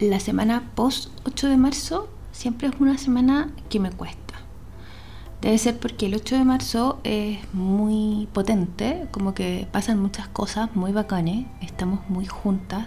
la 0.00 0.20
semana 0.20 0.62
post 0.74 1.10
8 1.24 1.48
de 1.48 1.56
marzo 1.56 2.08
siempre 2.32 2.68
es 2.68 2.74
una 2.80 2.98
semana 2.98 3.50
que 3.70 3.80
me 3.80 3.90
cuesta. 3.90 4.34
Debe 5.40 5.56
ser 5.58 5.78
porque 5.78 6.06
el 6.06 6.14
8 6.14 6.36
de 6.36 6.44
marzo 6.44 6.98
es 7.04 7.38
muy 7.54 8.28
potente, 8.32 9.06
como 9.10 9.32
que 9.32 9.66
pasan 9.70 10.00
muchas 10.00 10.28
cosas 10.28 10.74
muy 10.74 10.92
bacanes, 10.92 11.46
estamos 11.62 12.00
muy 12.08 12.26
juntas 12.26 12.86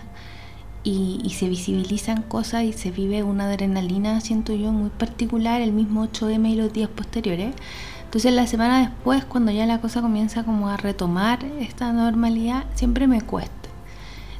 y, 0.84 1.34
se 1.38 1.50
visibilizan 1.50 2.22
cosas 2.23 2.64
y 2.64 2.73
se 2.73 2.91
vive 2.91 3.23
una 3.23 3.46
adrenalina, 3.46 4.21
siento 4.21 4.54
yo, 4.54 4.71
muy 4.71 4.89
particular 4.89 5.62
el 5.62 5.71
mismo 5.71 6.05
8M 6.05 6.50
y 6.50 6.55
los 6.55 6.73
días 6.73 6.89
posteriores. 6.89 7.55
Entonces 8.04 8.34
la 8.34 8.48
semana 8.48 8.82
después, 8.82 9.26
cuando 9.26 9.52
ya 9.52 9.66
la 9.66 9.82
cosa 9.82 10.02
comienza 10.02 10.44
como 10.44 10.70
a 10.70 10.78
retomar 10.78 11.44
esta 11.60 11.91
normalidad, 11.94 12.66
siempre 12.76 13.07
me 13.07 13.21
cuesta. 13.21 13.70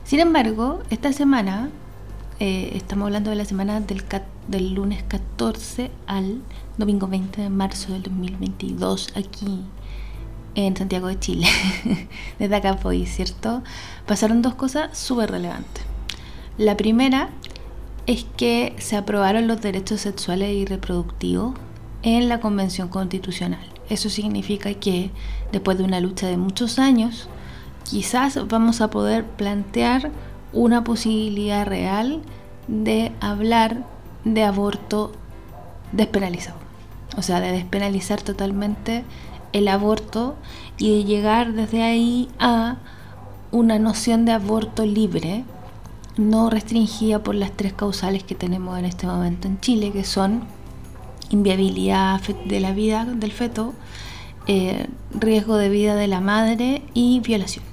Sin 0.04 0.20
embargo, 0.20 0.81
esta 0.89 1.13
semana, 1.13 1.70
eh, 2.39 2.71
estamos 2.75 3.07
hablando 3.07 3.29
de 3.29 3.35
la 3.35 3.45
semana 3.45 3.82
del, 3.82 4.04
del 4.47 4.73
lunes 4.73 5.04
14 5.04 5.91
al 6.07 6.41
domingo 6.77 7.07
20 7.07 7.41
de 7.41 7.50
marzo 7.50 7.91
del 7.91 8.04
2022, 8.04 9.09
aquí 9.15 9.61
en 10.55 10.78
Santiago 10.78 11.07
de 11.07 11.19
Chile, 11.19 11.47
desde 12.39 12.55
acá 12.55 12.78
fue, 12.78 13.05
¿cierto? 13.05 13.61
Pasaron 14.05 14.41
dos 14.41 14.55
cosas 14.55 14.97
súper 14.97 15.31
relevantes. 15.31 15.83
La 16.57 16.78
primera 16.78 17.29
es 18.07 18.25
que 18.37 18.73
se 18.79 18.95
aprobaron 18.95 19.47
los 19.47 19.61
derechos 19.61 20.01
sexuales 20.01 20.56
y 20.56 20.65
reproductivos 20.65 21.56
en 22.03 22.29
la 22.29 22.39
Convención 22.39 22.87
Constitucional. 22.87 23.65
Eso 23.89 24.09
significa 24.09 24.73
que 24.73 25.11
después 25.51 25.78
de 25.78 25.83
una 25.83 26.00
lucha 26.00 26.28
de 26.28 26.37
muchos 26.37 26.79
años, 26.79 27.28
quizás 27.83 28.47
vamos 28.47 28.81
a 28.81 28.89
poder 28.89 29.25
plantear 29.25 30.11
una 30.53 30.83
posibilidad 30.83 31.65
real 31.65 32.21
de 32.67 33.11
hablar 33.19 33.83
de 34.23 34.44
aborto 34.44 35.11
despenalizado. 35.91 36.58
O 37.17 37.22
sea, 37.22 37.39
de 37.39 37.52
despenalizar 37.52 38.22
totalmente 38.22 39.03
el 39.53 39.67
aborto 39.67 40.36
y 40.78 40.97
de 40.97 41.03
llegar 41.06 41.53
desde 41.53 41.83
ahí 41.83 42.30
a 42.39 42.78
una 43.52 43.80
noción 43.80 44.25
de 44.25 44.31
aborto 44.31 44.86
libre, 44.86 45.44
no 46.17 46.50
restringida 46.50 47.23
por 47.23 47.36
las 47.36 47.52
tres 47.52 47.73
causales 47.73 48.23
que 48.23 48.36
tenemos 48.36 48.78
en 48.78 48.86
este 48.86 49.08
momento 49.08 49.47
en 49.47 49.59
Chile, 49.59 49.91
que 49.91 50.03
son 50.03 50.44
inviabilidad 51.30 52.22
de 52.22 52.59
la 52.59 52.73
vida 52.73 53.06
del 53.06 53.31
feto, 53.31 53.73
eh, 54.47 54.88
riesgo 55.11 55.58
de 55.58 55.69
vida 55.69 55.95
de 55.95 56.08
la 56.08 56.22
madre 56.22 56.84
y 56.94 57.19
violación. 57.22 57.69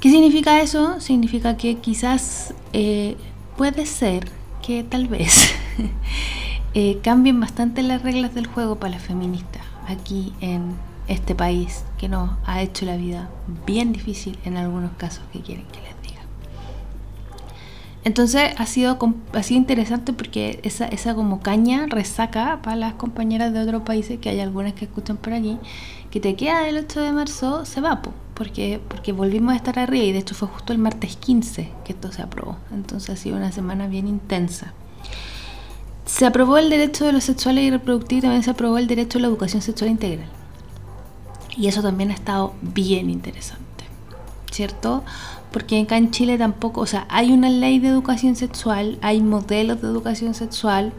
¿Qué 0.00 0.10
significa 0.10 0.60
eso? 0.60 1.00
Significa 1.00 1.56
que 1.56 1.76
quizás 1.76 2.54
eh, 2.72 3.16
puede 3.56 3.86
ser 3.86 4.28
que 4.62 4.84
tal 4.84 5.08
vez 5.08 5.54
eh, 6.74 6.98
cambien 7.02 7.40
bastante 7.40 7.82
las 7.82 8.02
reglas 8.02 8.34
del 8.34 8.46
juego 8.46 8.76
para 8.76 8.92
las 8.92 9.02
feministas 9.02 9.62
aquí 9.88 10.34
en 10.40 10.74
este 11.08 11.34
país 11.34 11.84
que 11.98 12.08
nos 12.08 12.30
ha 12.44 12.60
hecho 12.60 12.84
la 12.84 12.96
vida 12.96 13.30
bien 13.66 13.92
difícil 13.92 14.38
en 14.44 14.56
algunos 14.56 14.90
casos 14.98 15.24
que 15.32 15.40
quieren 15.40 15.64
que 15.66 15.80
les 15.80 16.02
diga. 16.02 16.20
Entonces 18.04 18.52
ha 18.58 18.66
sido, 18.66 18.98
ha 19.32 19.52
interesante 19.52 20.12
porque 20.12 20.60
esa, 20.62 20.86
esa 20.88 21.14
como 21.14 21.40
caña 21.40 21.86
resaca 21.86 22.60
para 22.62 22.76
las 22.76 22.94
compañeras 22.94 23.52
de 23.54 23.60
otros 23.60 23.82
países, 23.82 24.18
que 24.18 24.28
hay 24.28 24.40
algunas 24.40 24.74
que 24.74 24.84
escuchan 24.84 25.16
por 25.16 25.32
aquí, 25.32 25.58
que 26.10 26.20
te 26.20 26.36
queda 26.36 26.60
del 26.60 26.76
8 26.76 27.00
de 27.00 27.12
marzo, 27.12 27.64
se 27.64 27.80
va, 27.80 28.02
porque, 28.36 28.80
porque 28.86 29.12
volvimos 29.12 29.54
a 29.54 29.56
estar 29.56 29.78
arriba 29.78 30.04
y 30.04 30.12
de 30.12 30.18
hecho 30.18 30.34
fue 30.34 30.48
justo 30.48 30.72
el 30.72 30.78
martes 30.78 31.16
15 31.16 31.72
que 31.84 31.92
esto 31.92 32.12
se 32.12 32.20
aprobó. 32.20 32.58
Entonces 32.70 33.10
ha 33.10 33.16
sido 33.16 33.36
una 33.36 33.50
semana 33.50 33.88
bien 33.88 34.06
intensa. 34.06 34.74
Se 36.04 36.26
aprobó 36.26 36.58
el 36.58 36.68
derecho 36.68 37.06
de 37.06 37.12
los 37.12 37.24
sexuales 37.24 37.64
y 37.64 37.70
reproductivos, 37.70 38.22
también 38.22 38.42
se 38.42 38.50
aprobó 38.50 38.78
el 38.78 38.86
derecho 38.86 39.18
a 39.18 39.22
la 39.22 39.28
educación 39.28 39.62
sexual 39.62 39.90
integral. 39.90 40.28
Y 41.56 41.66
eso 41.66 41.82
también 41.82 42.10
ha 42.10 42.14
estado 42.14 42.52
bien 42.60 43.08
interesante, 43.08 43.86
¿cierto? 44.52 45.02
Porque 45.50 45.80
acá 45.80 45.96
en 45.96 46.10
Chile 46.10 46.36
tampoco, 46.36 46.82
o 46.82 46.86
sea, 46.86 47.06
hay 47.08 47.32
una 47.32 47.48
ley 47.48 47.78
de 47.78 47.88
educación 47.88 48.36
sexual, 48.36 48.98
hay 49.00 49.22
modelos 49.22 49.80
de 49.80 49.88
educación 49.88 50.34
sexual, 50.34 50.92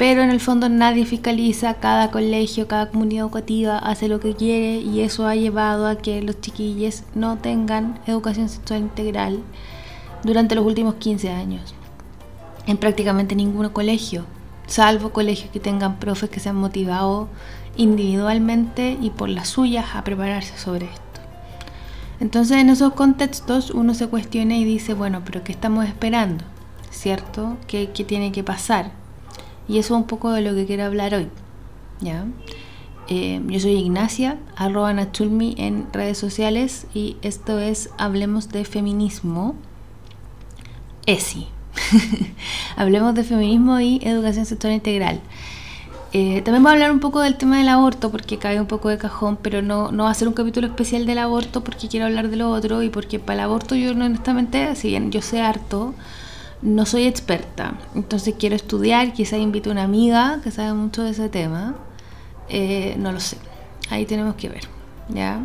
pero 0.00 0.22
en 0.22 0.30
el 0.30 0.40
fondo 0.40 0.70
nadie 0.70 1.04
fiscaliza, 1.04 1.74
cada 1.74 2.10
colegio, 2.10 2.66
cada 2.66 2.88
comunidad 2.88 3.26
educativa 3.26 3.76
hace 3.76 4.08
lo 4.08 4.18
que 4.18 4.34
quiere 4.34 4.76
y 4.76 5.02
eso 5.02 5.26
ha 5.26 5.34
llevado 5.34 5.86
a 5.86 5.96
que 5.96 6.22
los 6.22 6.40
chiquillos 6.40 7.02
no 7.14 7.36
tengan 7.36 8.00
educación 8.06 8.48
sexual 8.48 8.80
integral 8.80 9.42
durante 10.22 10.54
los 10.54 10.64
últimos 10.64 10.94
15 10.94 11.28
años. 11.28 11.74
En 12.66 12.78
prácticamente 12.78 13.34
ningún 13.36 13.68
colegio, 13.68 14.24
salvo 14.66 15.10
colegios 15.10 15.50
que 15.50 15.60
tengan 15.60 15.98
profes 15.98 16.30
que 16.30 16.40
se 16.40 16.48
han 16.48 16.56
motivado 16.56 17.28
individualmente 17.76 18.96
y 19.02 19.10
por 19.10 19.28
las 19.28 19.48
suyas 19.48 19.84
a 19.94 20.02
prepararse 20.02 20.56
sobre 20.56 20.86
esto. 20.86 21.20
Entonces 22.20 22.56
en 22.56 22.70
esos 22.70 22.94
contextos 22.94 23.70
uno 23.70 23.92
se 23.92 24.08
cuestiona 24.08 24.56
y 24.56 24.64
dice, 24.64 24.94
bueno, 24.94 25.20
pero 25.26 25.44
¿qué 25.44 25.52
estamos 25.52 25.84
esperando? 25.84 26.46
¿Cierto? 26.90 27.58
¿Qué, 27.66 27.90
qué 27.92 28.04
tiene 28.04 28.32
que 28.32 28.42
pasar? 28.42 28.98
Y 29.70 29.78
eso 29.78 29.94
es 29.94 30.00
un 30.00 30.06
poco 30.08 30.32
de 30.32 30.40
lo 30.40 30.52
que 30.52 30.66
quiero 30.66 30.84
hablar 30.84 31.14
hoy. 31.14 31.28
¿ya? 32.00 32.26
Eh, 33.06 33.40
yo 33.46 33.60
soy 33.60 33.74
Ignacia, 33.74 34.36
arroba 34.56 34.92
Nachulmi 34.92 35.54
en 35.58 35.86
redes 35.92 36.18
sociales 36.18 36.88
y 36.92 37.16
esto 37.22 37.60
es 37.60 37.90
Hablemos 37.96 38.48
de 38.48 38.64
Feminismo. 38.64 39.54
ESI. 41.06 41.46
Hablemos 42.76 43.14
de 43.14 43.22
feminismo 43.22 43.78
y 43.78 44.00
educación 44.02 44.44
sexual 44.44 44.72
integral. 44.72 45.20
Eh, 46.12 46.42
también 46.42 46.64
voy 46.64 46.70
a 46.70 46.72
hablar 46.72 46.90
un 46.90 46.98
poco 46.98 47.20
del 47.20 47.36
tema 47.36 47.58
del 47.58 47.68
aborto 47.68 48.10
porque 48.10 48.38
cae 48.38 48.60
un 48.60 48.66
poco 48.66 48.88
de 48.88 48.98
cajón, 48.98 49.38
pero 49.40 49.62
no, 49.62 49.92
no 49.92 50.04
va 50.04 50.10
a 50.10 50.14
ser 50.14 50.26
un 50.26 50.34
capítulo 50.34 50.66
especial 50.66 51.06
del 51.06 51.18
aborto 51.18 51.62
porque 51.62 51.86
quiero 51.86 52.06
hablar 52.06 52.28
de 52.28 52.36
lo 52.36 52.50
otro 52.50 52.82
y 52.82 52.90
porque 52.90 53.20
para 53.20 53.34
el 53.34 53.40
aborto 53.44 53.76
yo 53.76 53.92
honestamente, 53.92 54.74
si 54.74 54.88
bien 54.88 55.12
yo 55.12 55.22
sé 55.22 55.40
harto, 55.40 55.94
no 56.62 56.84
soy 56.84 57.04
experta, 57.06 57.74
entonces 57.94 58.34
quiero 58.38 58.54
estudiar, 58.54 59.12
quizá 59.12 59.38
invito 59.38 59.70
a 59.70 59.72
una 59.72 59.84
amiga 59.84 60.40
que 60.42 60.50
sabe 60.50 60.74
mucho 60.74 61.02
de 61.02 61.10
ese 61.10 61.28
tema, 61.28 61.74
eh, 62.48 62.96
no 62.98 63.12
lo 63.12 63.20
sé, 63.20 63.38
ahí 63.88 64.04
tenemos 64.04 64.34
que 64.34 64.50
ver, 64.50 64.64
¿ya? 65.08 65.40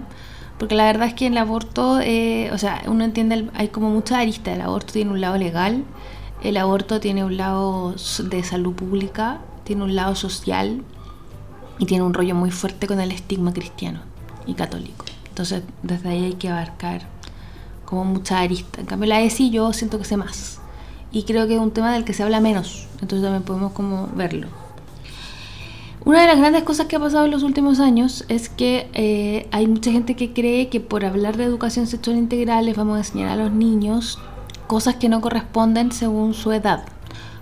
Porque 0.60 0.76
la 0.76 0.86
verdad 0.86 1.08
es 1.08 1.14
que 1.14 1.28
el 1.28 1.38
aborto, 1.38 2.00
eh, 2.02 2.50
o 2.52 2.58
sea, 2.58 2.82
uno 2.88 3.04
entiende, 3.04 3.50
hay 3.54 3.70
como 3.70 3.90
mucha 3.90 4.20
arista, 4.20 4.54
el 4.54 4.62
aborto 4.62 4.94
tiene 4.94 5.12
un 5.12 5.22
lado 5.22 5.38
legal, 5.38 5.84
el 6.44 6.58
aborto 6.58 7.00
tiene 7.00 7.24
un 7.24 7.38
lado 7.38 7.96
de 8.24 8.44
salud 8.44 8.74
pública, 8.74 9.40
tiene 9.64 9.84
un 9.84 9.96
lado 9.96 10.16
social 10.16 10.84
y 11.80 11.86
tiene 11.86 12.04
un 12.04 12.14
rollo 12.14 12.36
muy 12.36 12.52
fuerte 12.52 12.88
con 12.88 13.00
el 13.00 13.12
estigma 13.12 13.54
cristiano 13.54 14.02
y 14.46 14.54
católico. 14.54 15.06
Entonces, 15.28 15.64
desde 15.82 16.10
ahí 16.10 16.24
hay 16.26 16.34
que 16.36 16.50
abarcar 16.50 17.02
como 17.84 18.06
mucha 18.06 18.40
arista. 18.40 18.80
En 18.80 18.88
cambio, 18.88 19.10
la 19.10 19.22
ESI 19.22 19.50
yo 19.50 19.74
siento 19.74 19.98
que 19.98 20.06
sé 20.06 20.16
más 20.16 20.62
y 21.16 21.24
creo 21.24 21.48
que 21.48 21.56
es 21.56 21.62
un 21.62 21.72
tema 21.72 21.94
del 21.94 22.04
que 22.04 22.12
se 22.12 22.24
habla 22.24 22.42
menos, 22.42 22.88
entonces 22.96 23.22
también 23.22 23.44
podemos 23.44 23.72
como 23.72 24.10
verlo. 24.16 24.50
Una 26.04 26.20
de 26.20 26.28
las 26.28 26.38
grandes 26.38 26.64
cosas 26.64 26.88
que 26.88 26.98
ha 26.98 27.00
pasado 27.00 27.24
en 27.24 27.32
los 27.32 27.42
últimos 27.42 27.80
años 27.80 28.26
es 28.28 28.50
que 28.50 28.90
eh, 28.94 29.48
hay 29.52 29.66
mucha 29.66 29.94
gente 29.94 30.18
que 30.18 30.34
cree 30.34 30.68
que 30.68 30.82
por 30.82 31.06
hablar 31.06 31.38
de 31.38 31.46
educación 31.46 31.88
sexual 31.88 32.18
integral 32.18 32.66
les 32.66 32.76
vamos 32.76 32.96
a 32.96 33.00
enseñar 33.00 33.30
a 33.30 33.38
los 33.38 33.54
niños 33.54 34.20
cosas 34.68 34.96
que 34.96 35.08
no 35.08 35.22
corresponden 35.22 35.94
según 35.94 36.34
su 36.34 36.52
edad. 36.52 36.84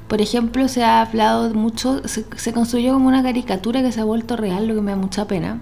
Por 0.08 0.22
ejemplo, 0.22 0.68
se 0.68 0.84
ha 0.84 1.02
hablado 1.02 1.52
mucho, 1.56 2.08
se, 2.08 2.26
se 2.36 2.54
construyó 2.54 2.94
como 2.94 3.08
una 3.08 3.24
caricatura 3.24 3.82
que 3.82 3.92
se 3.92 4.02
ha 4.02 4.06
vuelto 4.06 4.38
real, 4.38 4.68
lo 4.68 4.76
que 4.76 4.82
me 4.82 4.92
da 4.92 4.98
mucha 4.98 5.26
pena. 5.26 5.60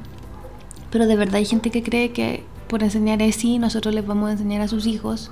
Pero 0.89 1.07
de 1.07 1.15
verdad 1.15 1.35
hay 1.35 1.45
gente 1.45 1.71
que 1.71 1.81
cree 1.81 2.11
que 2.11 2.43
por 2.67 2.83
enseñar 2.83 3.23
así 3.23 3.57
nosotros 3.57 3.95
les 3.95 4.05
vamos 4.05 4.27
a 4.27 4.33
enseñar 4.33 4.59
a 4.59 4.67
sus 4.67 4.85
hijos 4.85 5.31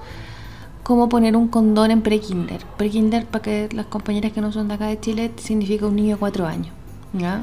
cómo 0.83 1.09
poner 1.09 1.35
un 1.35 1.47
condón 1.47 1.91
en 1.91 2.01
pre-kinder. 2.01 2.65
Pre-kinder, 2.77 3.25
para 3.25 3.41
que 3.41 3.69
las 3.71 3.85
compañeras 3.85 4.31
que 4.31 4.41
no 4.41 4.51
son 4.51 4.67
de 4.67 4.73
acá 4.75 4.87
de 4.87 4.99
Chile, 4.99 5.31
significa 5.37 5.85
un 5.85 5.95
niño 5.95 6.15
de 6.15 6.19
cuatro 6.19 6.47
años. 6.47 6.73
¿ya? 7.13 7.41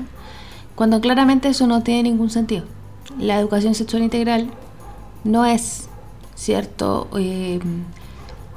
Cuando 0.74 1.00
claramente 1.00 1.48
eso 1.48 1.66
no 1.66 1.82
tiene 1.82 2.04
ningún 2.04 2.30
sentido. 2.30 2.64
La 3.18 3.38
educación 3.38 3.74
sexual 3.74 4.02
integral 4.02 4.50
no 5.24 5.44
es, 5.44 5.88
¿cierto? 6.34 7.08
Eh, 7.18 7.60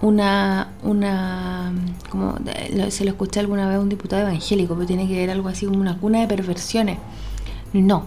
una, 0.02 0.74
una, 0.84 1.74
como 2.10 2.36
se 2.90 3.04
lo 3.04 3.12
escuché 3.12 3.40
alguna 3.40 3.68
vez 3.68 3.78
a 3.78 3.80
un 3.80 3.90
diputado 3.90 4.22
evangélico, 4.22 4.76
pero 4.76 4.88
tiene 4.88 5.08
que 5.08 5.16
ver 5.16 5.30
algo 5.30 5.50
así 5.50 5.66
como 5.66 5.80
una 5.80 5.98
cuna 5.98 6.22
de 6.22 6.28
perversiones. 6.28 7.00
No, 7.74 8.06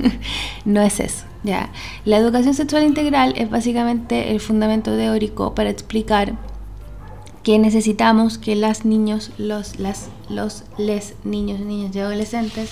no 0.64 0.80
es 0.82 1.00
eso. 1.00 1.24
¿Ya? 1.42 1.70
La 2.04 2.16
educación 2.16 2.54
sexual 2.54 2.84
integral 2.84 3.34
es 3.36 3.50
básicamente 3.50 4.30
el 4.30 4.40
fundamento 4.40 4.96
teórico 4.96 5.54
para 5.54 5.70
explicar 5.70 6.34
que 7.42 7.58
necesitamos 7.58 8.38
que 8.38 8.56
las 8.56 8.84
niños, 8.84 9.30
los, 9.38 9.78
las, 9.78 10.08
los 10.28 10.64
les 10.76 11.14
niños, 11.24 11.60
niñas 11.60 11.94
y 11.94 12.00
adolescentes 12.00 12.70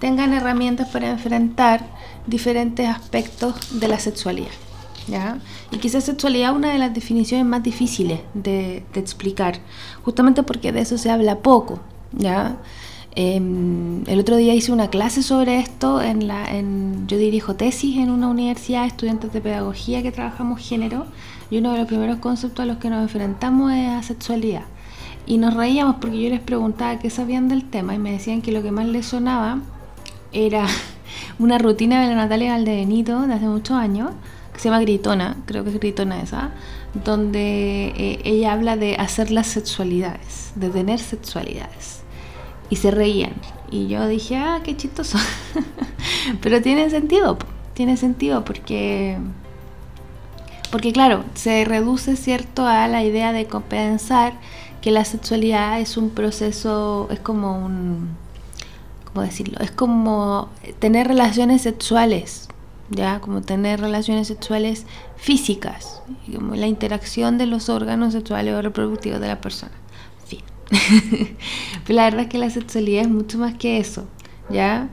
tengan 0.00 0.32
herramientas 0.32 0.88
para 0.88 1.10
enfrentar 1.10 1.86
diferentes 2.26 2.88
aspectos 2.88 3.80
de 3.80 3.88
la 3.88 3.98
sexualidad. 3.98 4.50
¿ya? 5.08 5.38
Y 5.70 5.78
quizás 5.78 6.04
sexualidad 6.04 6.50
es 6.50 6.56
una 6.56 6.72
de 6.72 6.78
las 6.78 6.94
definiciones 6.94 7.46
más 7.46 7.62
difíciles 7.62 8.20
de, 8.34 8.84
explicar, 8.94 9.58
justamente 10.04 10.42
porque 10.42 10.72
de 10.72 10.80
eso 10.80 10.98
se 10.98 11.10
habla 11.10 11.38
poco, 11.38 11.80
¿ya? 12.12 12.56
Em, 13.14 14.04
el 14.06 14.20
otro 14.20 14.36
día 14.36 14.54
hice 14.54 14.72
una 14.72 14.88
clase 14.88 15.22
sobre 15.22 15.58
esto, 15.58 16.00
en 16.00 16.26
la, 16.26 16.46
en, 16.46 17.06
yo 17.06 17.18
dirijo 17.18 17.54
tesis 17.56 17.98
en 17.98 18.10
una 18.10 18.28
universidad 18.28 18.82
de 18.82 18.88
estudiantes 18.88 19.32
de 19.34 19.42
pedagogía 19.42 20.02
que 20.02 20.12
trabajamos 20.12 20.66
género, 20.66 21.04
y 21.50 21.58
uno 21.58 21.72
de 21.72 21.78
los 21.78 21.86
primeros 21.86 22.16
conceptos 22.18 22.62
a 22.62 22.66
los 22.66 22.78
que 22.78 22.88
nos 22.88 23.02
enfrentamos 23.02 23.70
es 23.72 23.88
a 23.88 24.02
sexualidad. 24.02 24.62
Y 25.26 25.36
nos 25.36 25.52
reíamos 25.52 25.96
porque 26.00 26.22
yo 26.22 26.30
les 26.30 26.40
preguntaba 26.40 26.98
qué 26.98 27.10
sabían 27.10 27.48
del 27.48 27.68
tema 27.68 27.94
y 27.94 27.98
me 27.98 28.12
decían 28.12 28.40
que 28.40 28.50
lo 28.50 28.62
que 28.62 28.72
más 28.72 28.86
les 28.86 29.06
sonaba 29.06 29.58
era 30.32 30.66
una 31.38 31.58
rutina 31.58 32.02
de 32.02 32.08
la 32.08 32.16
Natalia 32.16 32.52
Valdebenito 32.52 33.20
de 33.26 33.34
hace 33.34 33.46
muchos 33.46 33.76
años, 33.76 34.10
que 34.54 34.58
se 34.58 34.70
llama 34.70 34.80
Gritona, 34.80 35.36
creo 35.44 35.64
que 35.64 35.70
es 35.70 35.78
Gritona 35.78 36.22
esa, 36.22 36.52
donde 37.04 37.92
eh, 37.94 38.20
ella 38.24 38.54
habla 38.54 38.76
de 38.76 38.96
hacer 38.96 39.30
las 39.30 39.48
sexualidades, 39.48 40.52
de 40.54 40.70
tener 40.70 40.98
sexualidades. 40.98 42.01
Y 42.72 42.76
se 42.76 42.90
reían. 42.90 43.34
Y 43.70 43.86
yo 43.86 44.08
dije, 44.08 44.38
ah, 44.38 44.62
qué 44.64 44.74
chistoso. 44.74 45.18
Pero 46.40 46.62
tiene 46.62 46.88
sentido, 46.88 47.36
tiene 47.74 47.98
sentido 47.98 48.46
porque... 48.46 49.18
Porque 50.70 50.90
claro, 50.90 51.22
se 51.34 51.66
reduce 51.66 52.16
cierto 52.16 52.64
a 52.64 52.88
la 52.88 53.04
idea 53.04 53.34
de 53.34 53.44
compensar 53.44 54.32
que 54.80 54.90
la 54.90 55.04
sexualidad 55.04 55.80
es 55.80 55.98
un 55.98 56.08
proceso, 56.08 57.08
es 57.10 57.20
como 57.20 57.62
un, 57.62 58.16
¿cómo 59.04 59.20
decirlo? 59.20 59.58
Es 59.60 59.70
como 59.70 60.48
tener 60.78 61.08
relaciones 61.08 61.60
sexuales, 61.60 62.48
ya, 62.88 63.20
como 63.20 63.42
tener 63.42 63.82
relaciones 63.82 64.28
sexuales 64.28 64.86
físicas, 65.16 66.00
como 66.34 66.54
la 66.54 66.68
interacción 66.68 67.36
de 67.36 67.44
los 67.44 67.68
órganos 67.68 68.14
sexuales 68.14 68.54
o 68.54 68.62
reproductivos 68.62 69.20
de 69.20 69.28
la 69.28 69.42
persona. 69.42 69.81
Pero 71.86 71.96
la 71.96 72.04
verdad 72.04 72.22
es 72.22 72.28
que 72.28 72.38
la 72.38 72.50
sexualidad 72.50 73.02
es 73.02 73.10
mucho 73.10 73.38
más 73.38 73.54
que 73.54 73.78
eso, 73.78 74.06
¿ya? 74.50 74.88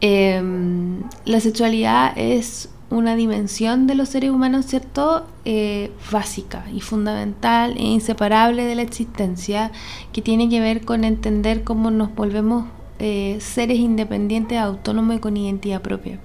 Em, 0.00 1.02
la 1.24 1.40
sexualidad 1.40 2.12
es 2.16 2.68
una 2.90 3.16
dimensión 3.16 3.86
de 3.86 3.94
los 3.94 4.08
seres 4.10 4.30
humanos, 4.30 4.66
¿cierto? 4.66 5.26
Eh, 5.44 5.90
básica 6.10 6.64
y 6.72 6.80
fundamental 6.80 7.76
e 7.76 7.82
inseparable 7.82 8.64
de 8.64 8.74
la 8.74 8.82
existencia, 8.82 9.72
que 10.12 10.22
tiene 10.22 10.48
que 10.48 10.60
ver 10.60 10.84
con 10.84 11.04
entender 11.04 11.64
cómo 11.64 11.90
nos 11.90 12.14
volvemos 12.14 12.66
eh, 12.98 13.38
seres 13.40 13.78
independientes, 13.78 14.58
autónomos 14.58 15.16
y 15.16 15.18
con 15.20 15.36
identidad 15.36 15.82
propia. 15.82 16.18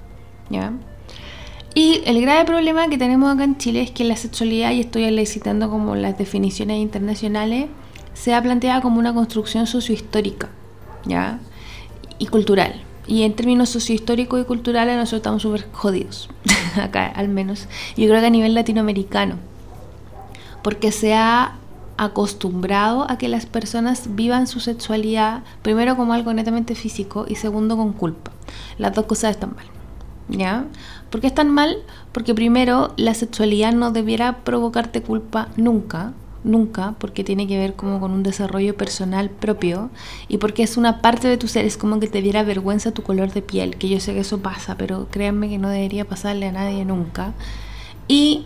¿ya? 0.49 0.73
Y 1.73 2.01
el 2.05 2.21
grave 2.21 2.45
problema 2.45 2.87
que 2.89 2.97
tenemos 2.97 3.33
acá 3.33 3.43
en 3.43 3.57
Chile 3.57 3.81
es 3.81 3.91
que 3.91 4.03
la 4.03 4.15
sexualidad, 4.15 4.71
y 4.71 4.81
estoy 4.81 5.25
citando 5.25 5.69
como 5.69 5.95
las 5.95 6.17
definiciones 6.17 6.79
internacionales, 6.79 7.67
se 8.19 8.33
ha 8.33 8.41
planteado 8.41 8.81
como 8.81 8.99
una 8.99 9.13
construcción 9.13 9.65
sociohistórica 9.65 10.49
¿ya? 11.05 11.39
y 12.17 12.27
cultural. 12.27 12.81
Y 13.07 13.23
en 13.23 13.33
términos 13.33 13.69
sociohistóricos 13.69 14.41
y 14.41 14.43
culturales 14.43 14.97
nosotros 14.97 15.19
estamos 15.19 15.41
súper 15.41 15.71
jodidos, 15.71 16.29
acá 16.75 17.07
al 17.07 17.29
menos. 17.29 17.67
Yo 17.95 18.07
creo 18.07 18.19
que 18.19 18.27
a 18.27 18.29
nivel 18.29 18.53
latinoamericano, 18.53 19.35
porque 20.61 20.91
se 20.91 21.13
ha 21.13 21.55
acostumbrado 21.95 23.09
a 23.09 23.17
que 23.17 23.29
las 23.29 23.45
personas 23.45 24.15
vivan 24.15 24.47
su 24.47 24.59
sexualidad 24.59 25.43
primero 25.61 25.95
como 25.95 26.13
algo 26.13 26.33
netamente 26.33 26.75
físico 26.75 27.25
y 27.27 27.35
segundo 27.35 27.77
con 27.77 27.93
culpa. 27.93 28.31
Las 28.77 28.93
dos 28.93 29.05
cosas 29.05 29.31
están 29.31 29.55
mal. 29.55 29.65
¿Ya? 30.27 30.65
¿Por 31.09 31.21
qué 31.21 31.27
están 31.27 31.49
mal? 31.49 31.77
Porque 32.11 32.35
primero 32.35 32.93
la 32.97 33.13
sexualidad 33.13 33.71
no 33.71 33.91
debiera 33.91 34.39
provocarte 34.43 35.01
culpa 35.01 35.47
nunca, 35.55 36.13
nunca, 36.43 36.95
porque 36.99 37.23
tiene 37.23 37.47
que 37.47 37.57
ver 37.57 37.75
como 37.75 37.99
con 37.99 38.11
un 38.11 38.23
desarrollo 38.23 38.75
personal 38.75 39.29
propio 39.29 39.89
y 40.27 40.37
porque 40.37 40.63
es 40.63 40.77
una 40.77 41.01
parte 41.01 41.27
de 41.27 41.37
tu 41.37 41.47
ser, 41.47 41.65
es 41.65 41.77
como 41.77 41.99
que 41.99 42.07
te 42.07 42.21
diera 42.21 42.43
vergüenza 42.43 42.91
tu 42.91 43.03
color 43.03 43.31
de 43.33 43.41
piel, 43.41 43.77
que 43.77 43.89
yo 43.89 43.99
sé 43.99 44.13
que 44.13 44.21
eso 44.21 44.39
pasa, 44.39 44.75
pero 44.77 45.07
créanme 45.11 45.49
que 45.49 45.57
no 45.57 45.69
debería 45.69 46.05
pasarle 46.05 46.47
a 46.47 46.51
nadie 46.51 46.85
nunca. 46.85 47.33
Y 48.07 48.45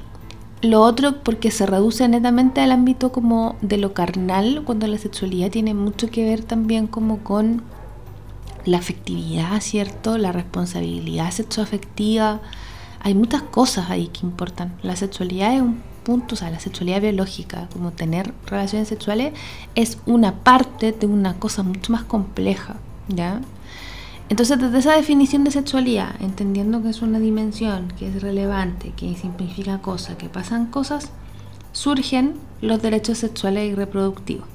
lo 0.62 0.82
otro 0.82 1.24
porque 1.24 1.52
se 1.52 1.66
reduce 1.66 2.08
netamente 2.08 2.62
al 2.62 2.72
ámbito 2.72 3.12
como 3.12 3.58
de 3.62 3.78
lo 3.78 3.94
carnal, 3.94 4.64
cuando 4.66 4.88
la 4.88 4.98
sexualidad 4.98 5.52
tiene 5.52 5.74
mucho 5.74 6.10
que 6.10 6.24
ver 6.24 6.44
también 6.44 6.88
como 6.88 7.20
con 7.20 7.64
la 8.66 8.78
afectividad, 8.78 9.60
¿cierto? 9.62 10.18
La 10.18 10.32
responsabilidad 10.32 11.32
sexoafectiva. 11.32 12.40
Hay 13.02 13.14
muchas 13.14 13.42
cosas 13.42 13.90
ahí 13.90 14.08
que 14.08 14.26
importan. 14.26 14.74
La 14.82 14.96
sexualidad 14.96 15.54
es 15.54 15.62
un 15.62 15.82
punto, 16.04 16.36
o 16.36 16.38
sea, 16.38 16.50
la 16.50 16.60
sexualidad 16.60 17.02
biológica, 17.02 17.68
como 17.74 17.92
tener 17.92 18.34
relaciones 18.46 18.88
sexuales, 18.88 19.34
es 19.76 19.98
una 20.06 20.36
parte 20.44 20.92
de 20.92 21.08
una 21.08 21.36
cosa 21.36 21.64
mucho 21.64 21.92
más 21.92 22.04
compleja, 22.04 22.76
¿ya? 23.08 23.42
Entonces, 24.30 24.60
desde 24.60 24.80
esa 24.80 24.96
definición 24.96 25.44
de 25.44 25.52
sexualidad, 25.52 26.16
entendiendo 26.22 26.82
que 26.82 26.90
es 26.90 27.02
una 27.02 27.20
dimensión, 27.20 27.94
que 27.98 28.08
es 28.08 28.22
relevante, 28.22 28.94
que 28.96 29.16
simplifica 29.16 29.80
cosas, 29.80 30.16
que 30.16 30.30
pasan 30.30 30.68
cosas, 30.68 31.10
surgen 31.72 32.36
los 32.62 32.82
derechos 32.82 33.18
sexuales 33.18 33.72
y 33.72 33.76
reproductivos, 33.76 34.48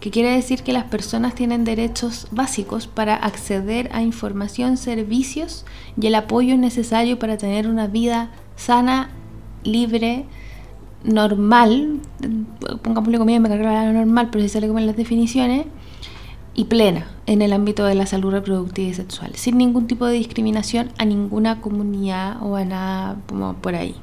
que 0.00 0.10
quiere 0.10 0.30
decir 0.30 0.62
que 0.62 0.72
las 0.72 0.84
personas 0.84 1.34
tienen 1.34 1.64
derechos 1.64 2.28
básicos 2.30 2.86
para 2.86 3.16
acceder 3.16 3.90
a 3.92 4.02
información, 4.02 4.76
servicios 4.76 5.64
y 6.00 6.06
el 6.06 6.14
apoyo 6.14 6.56
necesario 6.56 7.18
para 7.18 7.36
tener 7.36 7.66
una 7.66 7.88
vida 7.88 8.30
sana, 8.56 9.10
libre, 9.64 10.26
normal, 11.04 12.00
pongámosle 12.82 13.18
comida, 13.18 13.40
me 13.40 13.48
cargo 13.48 13.64
la 13.64 13.92
normal, 13.92 14.28
pero 14.30 14.42
si 14.42 14.48
sale 14.48 14.66
como 14.66 14.78
en 14.78 14.86
las 14.86 14.96
definiciones, 14.96 15.66
y 16.58 16.64
plena 16.64 17.06
en 17.26 17.40
el 17.40 17.52
ámbito 17.52 17.84
de 17.84 17.94
la 17.94 18.04
salud 18.04 18.32
reproductiva 18.32 18.88
y 18.88 18.94
sexual, 18.94 19.30
sin 19.36 19.58
ningún 19.58 19.86
tipo 19.86 20.06
de 20.06 20.14
discriminación 20.14 20.90
a 20.98 21.04
ninguna 21.04 21.60
comunidad 21.60 22.42
o 22.42 22.56
a 22.56 22.64
nada 22.64 23.16
como 23.28 23.54
por 23.54 23.76
ahí. 23.76 23.94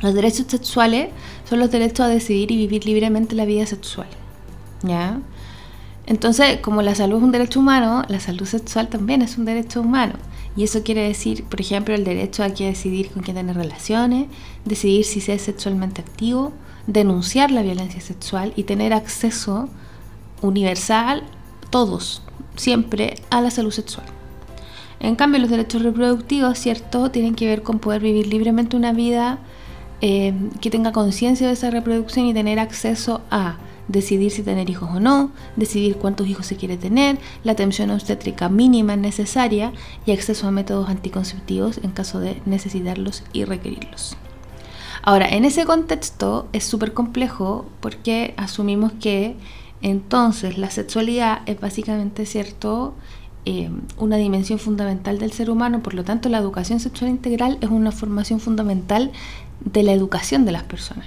Los 0.00 0.14
derechos 0.14 0.46
sexuales 0.48 1.10
son 1.46 1.58
los 1.58 1.70
derechos 1.70 2.00
a 2.00 2.08
decidir 2.08 2.50
y 2.50 2.56
vivir 2.56 2.86
libremente 2.86 3.34
la 3.34 3.44
vida 3.44 3.66
sexual. 3.66 4.08
¿Ya? 4.82 5.20
Entonces, 6.06 6.60
como 6.60 6.80
la 6.80 6.94
salud 6.94 7.18
es 7.18 7.22
un 7.22 7.32
derecho 7.32 7.60
humano, 7.60 8.04
la 8.08 8.20
salud 8.20 8.46
sexual 8.46 8.88
también 8.88 9.20
es 9.20 9.36
un 9.36 9.44
derecho 9.44 9.82
humano. 9.82 10.14
Y 10.56 10.64
eso 10.64 10.82
quiere 10.82 11.02
decir, 11.02 11.44
por 11.44 11.60
ejemplo, 11.60 11.94
el 11.94 12.04
derecho 12.04 12.44
a 12.44 12.50
que 12.50 12.66
decidir 12.66 13.10
con 13.10 13.22
quién 13.22 13.36
tener 13.36 13.56
relaciones, 13.56 14.28
decidir 14.64 15.04
si 15.04 15.20
se 15.20 15.34
es 15.34 15.42
sexualmente 15.42 16.00
activo, 16.00 16.52
denunciar 16.86 17.50
la 17.50 17.62
violencia 17.62 18.00
sexual 18.00 18.52
y 18.56 18.64
tener 18.64 18.92
acceso 18.92 19.68
universal, 20.42 21.24
todos, 21.70 22.22
siempre, 22.56 23.16
a 23.30 23.40
la 23.40 23.50
salud 23.50 23.72
sexual. 23.72 24.06
En 25.00 25.16
cambio, 25.16 25.40
los 25.40 25.50
derechos 25.50 25.82
reproductivos, 25.82 26.58
¿cierto?, 26.58 27.10
tienen 27.10 27.34
que 27.34 27.46
ver 27.46 27.62
con 27.62 27.78
poder 27.78 28.00
vivir 28.00 28.26
libremente 28.26 28.76
una 28.76 28.92
vida 28.92 29.38
eh, 30.00 30.34
que 30.60 30.70
tenga 30.70 30.92
conciencia 30.92 31.46
de 31.48 31.54
esa 31.54 31.70
reproducción 31.70 32.26
y 32.26 32.34
tener 32.34 32.58
acceso 32.58 33.22
a 33.30 33.56
decidir 33.88 34.30
si 34.30 34.42
tener 34.42 34.70
hijos 34.70 34.90
o 34.92 35.00
no, 35.00 35.30
decidir 35.56 35.96
cuántos 35.96 36.26
hijos 36.26 36.46
se 36.46 36.56
quiere 36.56 36.76
tener, 36.76 37.18
la 37.42 37.52
atención 37.52 37.90
obstétrica 37.90 38.48
mínima 38.48 38.96
necesaria 38.96 39.72
y 40.06 40.12
acceso 40.12 40.46
a 40.46 40.50
métodos 40.50 40.88
anticonceptivos 40.88 41.78
en 41.82 41.90
caso 41.90 42.20
de 42.20 42.40
necesitarlos 42.46 43.24
y 43.32 43.44
requerirlos. 43.44 44.16
Ahora, 45.02 45.28
en 45.28 45.44
ese 45.44 45.64
contexto 45.66 46.48
es 46.52 46.64
súper 46.64 46.94
complejo 46.94 47.66
porque 47.80 48.34
asumimos 48.38 48.92
que 48.92 49.36
entonces, 49.84 50.56
la 50.56 50.70
sexualidad 50.70 51.42
es 51.44 51.60
básicamente, 51.60 52.24
¿cierto? 52.24 52.94
Eh, 53.44 53.70
una 53.98 54.16
dimensión 54.16 54.58
fundamental 54.58 55.18
del 55.18 55.30
ser 55.32 55.50
humano, 55.50 55.82
por 55.82 55.92
lo 55.92 56.04
tanto 56.04 56.30
la 56.30 56.38
educación 56.38 56.80
sexual 56.80 57.10
integral 57.10 57.58
es 57.60 57.68
una 57.68 57.92
formación 57.92 58.40
fundamental 58.40 59.12
de 59.60 59.82
la 59.82 59.92
educación 59.92 60.46
de 60.46 60.52
las 60.52 60.62
personas. 60.62 61.04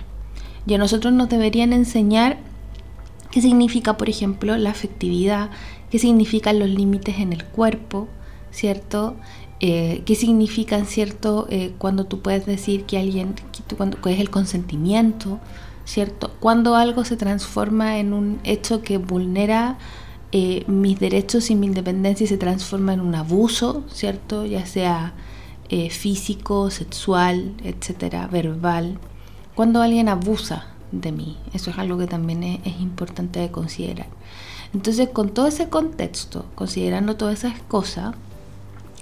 Y 0.68 0.76
a 0.76 0.78
nosotros 0.78 1.12
nos 1.12 1.28
deberían 1.28 1.74
enseñar 1.74 2.38
qué 3.38 3.42
significa, 3.42 3.98
por 3.98 4.10
ejemplo, 4.10 4.58
la 4.58 4.72
afectividad, 4.72 5.52
qué 5.92 6.00
significan 6.00 6.58
los 6.58 6.70
límites 6.70 7.20
en 7.20 7.34
el 7.34 7.46
cuerpo, 7.46 8.08
¿cierto? 8.50 9.16
Eh, 9.60 10.02
qué 10.08 10.16
significan, 10.16 10.88
¿cierto? 10.88 11.46
Eh, 11.52 11.72
cuando 11.78 12.06
tú 12.06 12.24
puedes 12.24 12.48
decir 12.48 12.86
que 12.86 12.98
alguien, 12.98 13.36
que 13.36 13.76
cuando, 13.76 14.00
es 14.10 14.20
el 14.20 14.32
consentimiento, 14.32 15.40
¿cierto? 15.86 16.32
Cuando 16.40 16.76
algo 16.76 17.06
se 17.06 17.16
transforma 17.16 18.00
en 18.00 18.14
un 18.14 18.40
hecho 18.44 18.82
que 18.82 18.98
vulnera 18.98 19.78
eh, 20.32 20.64
mis 20.66 21.00
derechos 21.00 21.52
y 21.52 21.56
mi 21.56 21.68
independencia 21.68 22.24
y 22.24 22.28
se 22.28 22.40
transforma 22.40 22.94
en 22.96 23.02
un 23.02 23.14
abuso, 23.14 23.84
¿cierto? 23.88 24.48
Ya 24.48 24.66
sea 24.66 25.14
eh, 25.70 25.92
físico, 25.92 26.72
sexual, 26.72 27.54
etcétera, 27.64 28.26
verbal. 28.26 28.98
Cuando 29.54 29.84
alguien 29.84 30.10
abusa 30.10 30.74
de 30.92 31.12
mí, 31.12 31.38
eso 31.54 31.72
es 31.72 31.78
algo 31.78 31.98
que 31.98 32.08
también 32.08 32.44
es, 32.44 32.80
importante 32.80 33.40
de 33.40 33.52
considerar. 33.52 34.08
Entonces, 34.74 35.10
con 35.10 35.30
todo 35.30 35.48
ese 35.48 35.70
contexto, 35.70 36.46
considerando 36.56 37.16
todas 37.16 37.44
esas 37.44 37.60
cosas, 37.68 38.16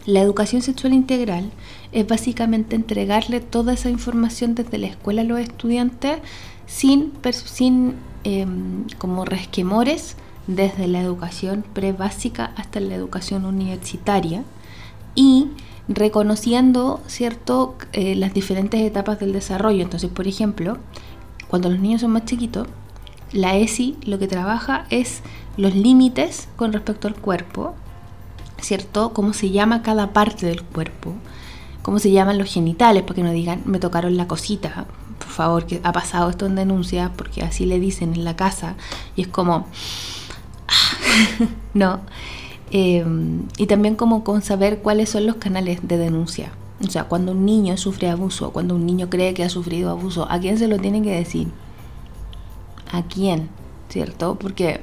La 0.07 0.21
educación 0.21 0.61
sexual 0.61 0.93
integral 0.93 1.49
es 1.91 2.07
básicamente 2.07 2.75
entregarle 2.75 3.39
toda 3.39 3.73
esa 3.73 3.89
información 3.89 4.53
desde 4.53 4.77
la 4.77 4.85
escuela 4.85 5.21
a 5.21 5.25
los 5.25 5.39
estudiantes 5.39 6.19
sin, 6.67 7.11
sin 7.45 7.95
em, 8.23 8.85
como 8.99 9.25
resquemores 9.25 10.15
desde 10.45 10.87
la 10.87 11.01
educación 11.01 11.65
pre-básica 11.73 12.51
hasta 12.55 12.79
la 12.79 12.93
educación 12.93 13.45
universitaria 13.45 14.43
y 15.15 15.47
reconociendo 15.87 17.01
cierto 17.07 17.75
eh, 17.93 18.15
las 18.15 18.33
diferentes 18.33 18.81
etapas 18.81 19.19
del 19.19 19.33
desarrollo. 19.33 19.81
Entonces, 19.83 20.09
por 20.09 20.27
ejemplo, 20.27 20.77
cuando 21.47 21.69
los 21.69 21.79
niños 21.79 22.01
son 22.01 22.11
más 22.11 22.25
chiquitos, 22.25 22.67
la 23.31 23.55
ESI 23.55 23.97
lo 24.05 24.19
que 24.19 24.27
trabaja 24.27 24.85
es 24.89 25.21
los 25.57 25.75
límites 25.75 26.47
con 26.55 26.73
respecto 26.73 27.07
al 27.07 27.15
cuerpo, 27.15 27.75
¿cierto? 28.61 29.13
Cómo 29.13 29.33
se 29.33 29.51
llama 29.51 29.81
cada 29.81 30.13
parte 30.13 30.45
del 30.45 30.63
cuerpo, 30.63 31.13
cómo 31.81 31.99
se 31.99 32.11
llaman 32.11 32.37
los 32.37 32.51
genitales, 32.51 33.03
para 33.03 33.15
que 33.15 33.23
no 33.23 33.31
digan, 33.31 33.61
me 33.65 33.79
tocaron 33.79 34.17
la 34.17 34.27
cosita, 34.27 34.85
por 35.19 35.29
favor, 35.29 35.65
que 35.65 35.81
ha 35.83 35.91
pasado 35.91 36.29
esto 36.29 36.45
en 36.45 36.55
denuncia, 36.55 37.11
porque 37.15 37.43
así 37.43 37.65
le 37.65 37.79
dicen 37.79 38.13
en 38.13 38.23
la 38.23 38.35
casa, 38.35 38.75
y 39.15 39.23
es 39.23 39.27
como, 39.27 39.67
no. 41.73 42.01
Em, 42.71 43.43
y 43.57 43.67
también 43.67 43.95
como 43.95 44.23
con 44.23 44.41
saber 44.41 44.79
cuáles 44.79 45.09
son 45.09 45.25
los 45.25 45.35
canales 45.35 45.79
de 45.87 45.97
denuncia. 45.97 46.51
O 46.83 46.89
sea, 46.89 47.05
cuando 47.05 47.31
un 47.31 47.45
niño 47.45 47.77
sufre 47.77 48.09
abuso, 48.09 48.51
cuando 48.51 48.75
un 48.75 48.85
niño 48.85 49.09
cree 49.09 49.33
que 49.33 49.43
ha 49.43 49.49
sufrido 49.49 49.89
abuso, 49.89 50.27
¿a 50.29 50.39
quién 50.39 50.57
se 50.57 50.67
lo 50.67 50.77
tiene 50.77 51.01
que 51.01 51.11
decir? 51.11 51.47
¿A 52.91 53.03
quién? 53.03 53.49
¿Cierto? 53.89 54.35
Porque 54.35 54.81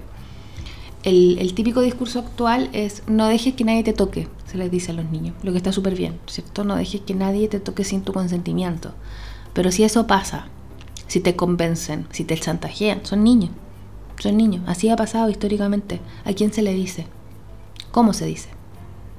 el, 1.03 1.53
típico 1.55 1.81
discurso 1.81 2.21
actual 2.21 2.71
es 2.73 3.03
no 3.07 3.27
dejes 3.27 3.55
que 3.55 3.65
nadie 3.65 3.83
te 3.83 3.93
toque, 3.93 4.29
se 4.47 4.57
les 4.57 4.71
dice 4.71 4.93
a 4.93 4.95
los 4.95 5.11
niños, 5.11 5.35
lo 5.43 5.53
que 5.53 5.59
está 5.59 5.73
súper 5.73 5.97
bien, 5.97 6.19
¿cierto? 6.27 6.65
No 6.65 6.77
dejes 6.77 7.01
que 7.03 7.15
nadie 7.15 7.49
te 7.49 7.61
toque 7.61 7.85
sin 7.85 8.03
tu 8.03 8.13
consentimiento. 8.13 8.93
Pero 9.53 9.71
si 9.71 9.85
eso 9.85 10.07
pasa, 10.07 10.47
si 11.09 11.21
te 11.21 11.37
convencen, 11.37 12.07
si 12.11 12.25
te 12.25 12.39
chantajean, 12.39 13.05
son 13.05 13.25
niños, 13.25 13.51
son 14.19 14.37
niños, 14.37 14.63
así 14.67 14.89
ha 14.89 14.97
pasado 14.97 15.29
históricamente. 15.29 16.01
¿A 16.25 16.33
quién 16.33 16.53
se 16.53 16.63
le 16.63 16.73
dice? 16.73 17.07
¿Cómo 17.91 18.13
se 18.13 18.25
dice? 18.25 18.49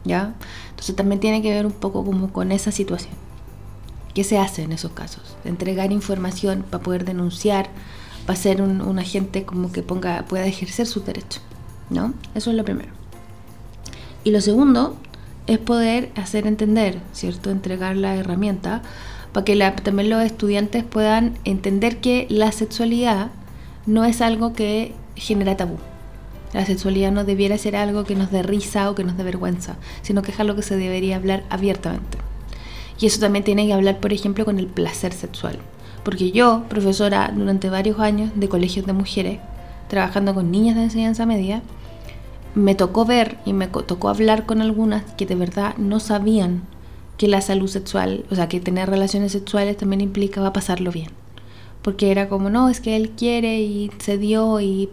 Entonces 0.05 0.95
también 0.95 1.19
tiene 1.19 1.41
que 1.41 1.49
ver 1.49 1.65
un 1.65 1.71
poco 1.71 2.03
como 2.03 2.31
con 2.31 2.51
esa 2.51 2.71
situación. 2.71 3.13
¿Qué 4.13 4.23
se 4.23 4.37
hace 4.37 4.63
en 4.63 4.71
esos 4.71 4.91
casos? 4.91 5.35
Entregar 5.43 5.91
información 5.91 6.63
para 6.69 6.83
poder 6.83 7.05
denunciar, 7.05 7.69
para 8.25 8.37
ser 8.37 8.61
un, 8.61 8.99
agente 8.99 9.43
como 9.43 9.71
que 9.71 9.81
ponga, 9.81 10.25
pueda 10.25 10.45
ejercer 10.45 10.85
su 10.85 11.01
derecho. 11.01 11.39
¿no? 11.89 12.13
Eso 12.35 12.51
es 12.51 12.55
lo 12.55 12.63
primero. 12.63 12.89
Y 14.23 14.31
lo 14.31 14.41
segundo 14.41 14.95
es 15.47 15.57
poder 15.57 16.11
hacer 16.15 16.47
entender, 16.47 17.01
¿cierto? 17.11 17.49
Entregar 17.49 17.97
la 17.97 18.15
herramienta 18.15 18.81
para 19.33 19.43
que 19.43 19.55
también 19.83 20.09
los 20.09 20.23
estudiantes 20.23 20.83
puedan 20.83 21.37
entender 21.43 21.99
que 21.99 22.27
la 22.29 22.51
sexualidad 22.51 23.31
no 23.85 24.05
es 24.05 24.21
algo 24.21 24.53
que 24.53 24.93
genera 25.15 25.57
tabú. 25.57 25.77
La 26.53 26.65
sexualidad 26.65 27.11
no 27.11 27.23
debiera 27.23 27.57
ser 27.57 27.75
algo 27.75 28.03
que 28.03 28.15
nos 28.15 28.31
dé 28.31 28.43
risa 28.43 28.89
o 28.89 28.95
que 28.95 29.03
nos 29.03 29.17
dé 29.17 29.23
vergüenza, 29.23 29.75
sino 30.03 30.21
que 30.21 30.31
es 30.31 30.39
algo 30.39 30.55
que 30.55 30.61
se 30.61 30.77
debería 30.77 31.15
hablar 31.15 31.43
abiertamente. 31.49 32.19
Y 32.99 33.07
eso 33.07 33.19
también 33.19 33.43
tiene 33.43 33.65
que 33.65 33.73
hablar, 33.73 33.99
por 33.99 34.13
ejemplo, 34.13 34.45
con 34.45 34.59
el 34.59 34.67
placer 34.67 35.13
sexual. 35.13 35.57
Porque 36.03 36.31
yo, 36.31 36.63
profesora 36.69 37.31
durante 37.35 37.69
varios 37.69 37.99
años 37.99 38.31
de 38.35 38.49
colegios 38.49 38.85
de 38.85 38.93
mujeres, 38.93 39.39
trabajando 39.87 40.33
con 40.33 40.51
niñas 40.51 40.75
de 40.75 40.83
enseñanza 40.83 41.25
media, 41.25 41.63
me 42.55 42.75
tocó 42.75 43.05
ver 43.05 43.37
y 43.45 43.53
me 43.53 43.67
tocó 43.67 44.09
hablar 44.09 44.45
con 44.45 44.61
algunas 44.61 45.03
que 45.13 45.25
de 45.25 45.35
verdad 45.35 45.75
no 45.77 45.99
sabían 45.99 46.63
que 47.17 47.27
la 47.27 47.41
salud 47.41 47.67
sexual, 47.67 48.25
o 48.29 48.35
sea, 48.35 48.47
que 48.47 48.59
tener 48.59 48.89
relaciones 48.89 49.31
sexuales 49.31 49.77
también 49.77 50.01
implicaba 50.01 50.53
pasarlo 50.53 50.91
bien. 50.91 51.09
Porque 51.83 52.09
era 52.09 52.29
como, 52.29 52.49
no, 52.49 52.69
es 52.69 52.79
que 52.79 52.95
él 52.95 53.11
quiere 53.11 53.61
y 53.61 53.91
se 53.99 54.17
dio 54.17 54.59
y 54.59 54.89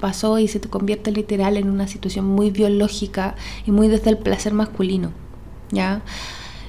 pasó 0.00 0.38
y 0.38 0.48
se 0.48 0.60
te 0.60 0.68
convierte 0.68 1.10
literal 1.10 1.56
en 1.56 1.68
una 1.68 1.88
situación 1.88 2.24
muy 2.24 2.50
biológica 2.50 3.34
y 3.66 3.72
muy 3.72 3.88
desde 3.88 4.10
el 4.10 4.18
placer 4.18 4.54
masculino. 4.54 5.10
¿Ya? 5.70 6.02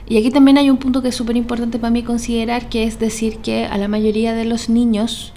Y 0.09 0.17
aquí 0.17 0.31
también 0.31 0.57
hay 0.57 0.69
un 0.69 0.77
punto 0.77 1.01
que 1.01 1.09
es 1.09 1.15
súper 1.15 1.35
importante 1.35 1.79
para 1.79 1.91
mí 1.91 2.01
considerar, 2.01 2.69
que 2.69 2.83
es 2.83 2.97
decir 2.97 3.37
que 3.39 3.65
a 3.65 3.77
la 3.77 3.87
mayoría 3.87 4.33
de 4.33 4.45
los 4.45 4.69
niños 4.69 5.33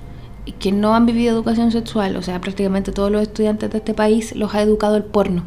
que 0.59 0.73
no 0.73 0.95
han 0.95 1.07
vivido 1.07 1.33
educación 1.33 1.73
sexual, 1.73 2.17
o 2.17 2.23
sea, 2.23 2.41
prácticamente 2.41 2.93
todos 2.93 3.11
los 3.11 3.23
estudiantes 3.23 3.71
de 3.71 3.79
este 3.79 3.95
país 3.95 4.35
los 4.35 4.55
ha 4.55 4.63
educado 4.63 4.97
el 4.97 5.05
porno, 5.05 5.45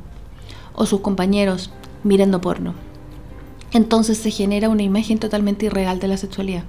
o 0.75 0.85
sus 0.85 0.99
compañeros 1.01 1.71
mirando 2.03 2.41
porno. 2.41 2.73
Entonces 3.71 4.17
se 4.17 4.29
genera 4.29 4.69
una 4.69 4.83
imagen 4.83 5.19
totalmente 5.19 5.65
irreal 5.65 5.99
de 5.99 6.07
la 6.09 6.17
sexualidad, 6.17 6.63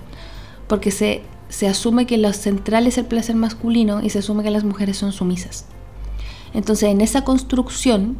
porque 0.68 0.90
se, 0.90 1.22
se 1.48 1.68
asume 1.68 2.06
que 2.06 2.18
lo 2.18 2.32
central 2.32 2.86
es 2.86 2.98
el 2.98 3.06
placer 3.06 3.36
masculino 3.36 4.02
y 4.02 4.10
se 4.10 4.20
asume 4.20 4.42
que 4.42 4.50
las 4.50 4.64
mujeres 4.64 4.96
son 4.96 5.12
sumisas. 5.12 5.66
Entonces 6.52 6.90
en 6.90 7.00
esa 7.00 7.24
construcción 7.24 8.16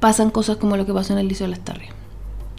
pasan 0.00 0.30
cosas 0.30 0.56
como 0.56 0.76
lo 0.76 0.86
que 0.86 0.92
pasó 0.92 1.12
en 1.12 1.18
el 1.18 1.28
Liceo 1.28 1.46
de 1.46 1.52
las 1.52 1.64
Tarrias, 1.64 1.94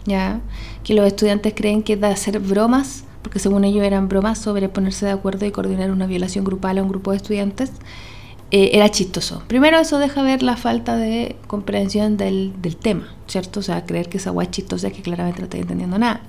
¿ya? 0.06 0.40
Que 0.82 0.94
los 0.94 1.06
estudiantes 1.06 1.52
creen 1.54 1.82
que 1.82 1.96
de 1.96 2.06
hacer 2.06 2.40
bromas 2.40 3.04
porque 3.24 3.38
según 3.38 3.64
ellos 3.64 3.82
eran 3.82 4.06
bromas 4.06 4.38
sobre 4.38 4.68
ponerse 4.68 5.06
de 5.06 5.12
acuerdo 5.12 5.46
y 5.46 5.50
coordinar 5.50 5.90
una 5.90 6.06
violación 6.06 6.44
grupal 6.44 6.76
a 6.76 6.82
un 6.82 6.90
grupo 6.90 7.10
de 7.10 7.16
estudiantes, 7.16 7.72
eh, 8.50 8.72
era 8.74 8.90
chistoso. 8.90 9.42
Primero 9.48 9.78
eso 9.78 9.98
deja 9.98 10.22
ver 10.22 10.42
la 10.42 10.58
falta 10.58 10.96
de 10.96 11.34
comprensión 11.46 12.18
del, 12.18 12.52
tema, 12.82 13.08
¿cierto? 13.26 13.60
O 13.60 13.62
sea, 13.62 13.86
creer 13.86 14.10
que 14.10 14.18
esa 14.18 14.30
guay 14.30 14.48
chistosa 14.48 14.88
es 14.88 14.92
que 14.92 15.00
claramente 15.00 15.40
no 15.40 15.44
estoy 15.44 15.60
entendiendo 15.60 15.98
nada. 15.98 16.20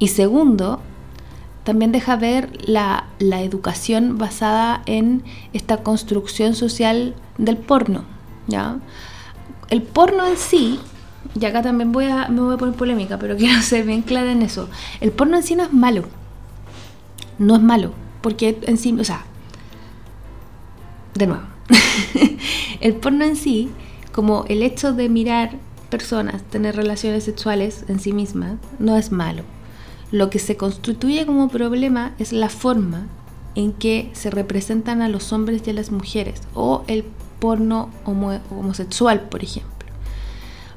Y 0.00 0.08
segundo, 0.08 0.80
también 1.64 1.92
deja 1.92 2.16
ver 2.16 2.50
la, 2.68 3.06
la, 3.18 3.42
educación 3.42 4.18
basada 4.18 4.82
en 4.86 5.22
esta 5.52 5.78
construcción 5.78 6.54
social 6.54 7.14
del 7.38 7.56
porno, 7.56 8.04
¿ya? 8.46 8.76
El 9.70 9.82
porno 9.82 10.26
en 10.26 10.36
sí, 10.36 10.78
y 11.38 11.44
acá 11.46 11.62
también 11.62 11.90
voy 11.90 12.04
a, 12.04 12.28
me 12.28 12.42
voy 12.42 12.54
a 12.54 12.58
poner 12.58 12.74
polémica, 12.74 13.18
pero 13.18 13.36
quiero 13.38 13.60
ser 13.62 13.86
bien 13.86 14.02
clara 14.02 14.30
en 14.30 14.42
eso, 14.42 14.68
el 15.00 15.10
porno 15.10 15.36
en 15.38 15.42
sí 15.42 15.56
no 15.56 15.64
es 15.64 15.72
malo, 15.72 16.04
no 17.38 17.56
es 17.56 17.62
malo, 17.62 17.92
porque 18.20 18.58
en 18.62 18.76
sí, 18.76 18.94
o 18.98 19.04
sea, 19.04 19.24
de 21.14 21.26
nuevo, 21.26 21.44
el 22.80 22.94
porno 22.96 23.24
en 23.24 23.36
sí, 23.36 23.70
como 24.12 24.44
el 24.48 24.62
hecho 24.62 24.92
de 24.92 25.08
mirar 25.08 25.56
personas, 25.88 26.42
tener 26.42 26.76
relaciones 26.76 27.24
sexuales 27.24 27.84
en 27.88 28.00
sí 28.00 28.12
mismas, 28.12 28.56
no 28.78 28.96
es 28.96 29.12
malo. 29.12 29.44
Lo 30.14 30.30
que 30.30 30.38
se 30.38 30.56
constituye 30.56 31.26
como 31.26 31.48
problema 31.48 32.14
es 32.20 32.32
la 32.32 32.48
forma 32.48 33.08
en 33.56 33.72
que 33.72 34.10
se 34.12 34.30
representan 34.30 35.02
a 35.02 35.08
los 35.08 35.32
hombres 35.32 35.62
y 35.66 35.70
a 35.70 35.72
las 35.72 35.90
mujeres, 35.90 36.40
o 36.54 36.84
el 36.86 37.02
porno 37.40 37.90
homosexual, 38.04 39.22
por 39.22 39.42
ejemplo. 39.42 39.72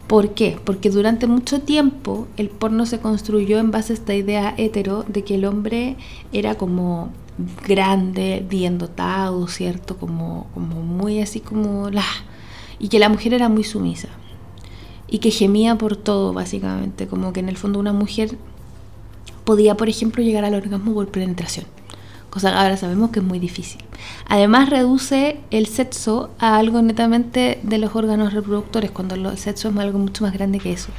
¿Por 0.08 0.34
qué? 0.34 0.60
Porque 0.66 0.90
durante 0.90 1.28
mucho 1.28 1.62
tiempo 1.62 2.28
el 2.36 2.50
porno 2.50 2.88
se 2.88 2.98
construyó 2.98 3.60
en 3.60 3.70
base 3.70 3.94
a 3.94 3.98
esta 3.98 4.16
idea 4.16 4.56
hetero 4.58 5.06
de 5.08 5.24
que 5.24 5.36
el 5.36 5.46
hombre 5.46 5.98
era 6.34 6.56
como 6.56 7.10
grande, 7.64 8.44
bien 8.50 8.80
dotado, 8.80 9.48
¿cierto? 9.48 9.98
Como, 9.98 10.48
como 10.56 10.82
muy 10.82 11.22
así 11.22 11.42
como 11.42 11.92
la... 11.92 12.06
Y 12.80 12.88
que 12.88 12.98
la 12.98 13.10
mujer 13.10 13.36
era 13.36 13.50
muy 13.50 13.64
sumisa. 13.64 14.08
Y 15.08 15.20
que 15.20 15.30
gemía 15.30 15.78
por 15.78 15.96
todo, 15.96 16.34
básicamente. 16.34 17.06
Como 17.06 17.34
que 17.34 17.42
en 17.42 17.50
el 17.50 17.58
fondo 17.58 17.78
una 17.80 17.94
mujer 17.94 18.36
podía, 19.48 19.76
por 19.78 19.88
ejemplo, 19.88 20.22
llegar 20.22 20.44
al 20.44 20.54
orgasmo 20.54 20.94
por 20.94 21.08
penetración 21.08 21.66
cosa 22.30 22.52
que 22.52 22.58
ahora 22.58 22.78
sabemos 22.78 23.10
que 23.10 23.20
es 23.20 23.26
muy 23.26 23.40
difícil. 23.40 23.82
Además 24.28 24.70
reduce 24.70 25.40
el 25.50 25.66
sexo 25.66 26.30
a 26.38 26.58
algo 26.58 26.82
netamente 26.82 27.60
de 27.64 27.78
los 27.80 27.96
órganos 27.96 28.34
reproductores, 28.34 28.92
cuando 28.92 29.16
el 29.16 29.38
sexo 29.38 29.70
es 29.70 29.78
algo 29.78 29.98
mucho 29.98 30.24
más 30.24 30.34
grande 30.34 30.60
que 30.60 30.72
eso. 30.72 30.90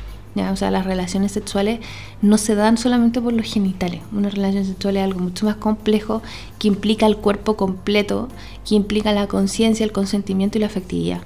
O 0.53 0.57
sea, 0.57 0.71
las 0.71 0.85
relaciones 0.85 1.33
sexuales 1.33 1.81
no 2.23 2.39
se 2.39 2.55
dan 2.55 2.79
solamente 2.79 3.21
por 3.21 3.33
los 3.33 3.47
genitales. 3.47 4.03
Una 4.13 4.29
relación 4.29 4.65
sexual 4.65 4.97
es 4.97 5.03
algo 5.03 5.19
mucho 5.21 5.47
más 5.47 5.57
complejo 5.57 6.23
que 6.59 6.69
implica 6.69 7.07
el 7.07 7.17
cuerpo 7.17 7.57
completo, 7.57 8.29
que 8.65 8.77
implica 8.77 9.13
la 9.13 9.27
conciencia, 9.27 9.85
el 9.85 9.91
consentimiento 9.91 10.59
y 10.59 10.61
la 10.61 10.69
afectividad. 10.69 11.23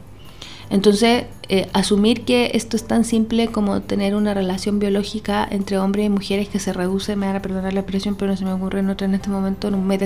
Entonces, 0.72 1.26
eh, 1.50 1.68
asumir 1.74 2.24
que 2.24 2.52
esto 2.54 2.78
es 2.78 2.84
tan 2.84 3.04
simple 3.04 3.48
como 3.48 3.82
tener 3.82 4.14
una 4.14 4.32
relación 4.32 4.78
biológica 4.78 5.46
entre 5.48 5.78
hombres 5.78 6.06
y 6.06 6.08
mujeres 6.08 6.48
que 6.48 6.58
se 6.58 6.72
reduce, 6.72 7.14
me 7.14 7.26
van 7.26 7.36
a 7.36 7.42
perdonar 7.42 7.74
la 7.74 7.80
expresión, 7.80 8.14
pero 8.14 8.30
no 8.30 8.38
se 8.38 8.46
me 8.46 8.54
ocurre 8.54 8.80
en 8.80 8.88
otra 8.88 9.06
en 9.06 9.14
este 9.14 9.28
momento, 9.28 9.68
en 9.68 9.74
un 9.74 9.86
mes 9.86 10.00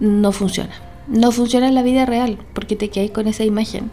no 0.00 0.32
funciona. 0.32 0.72
No 1.06 1.30
funciona 1.30 1.68
en 1.68 1.76
la 1.76 1.84
vida 1.84 2.06
real, 2.06 2.38
porque 2.54 2.74
te 2.74 2.90
quedas 2.90 3.12
con 3.12 3.28
esa 3.28 3.44
imagen. 3.44 3.92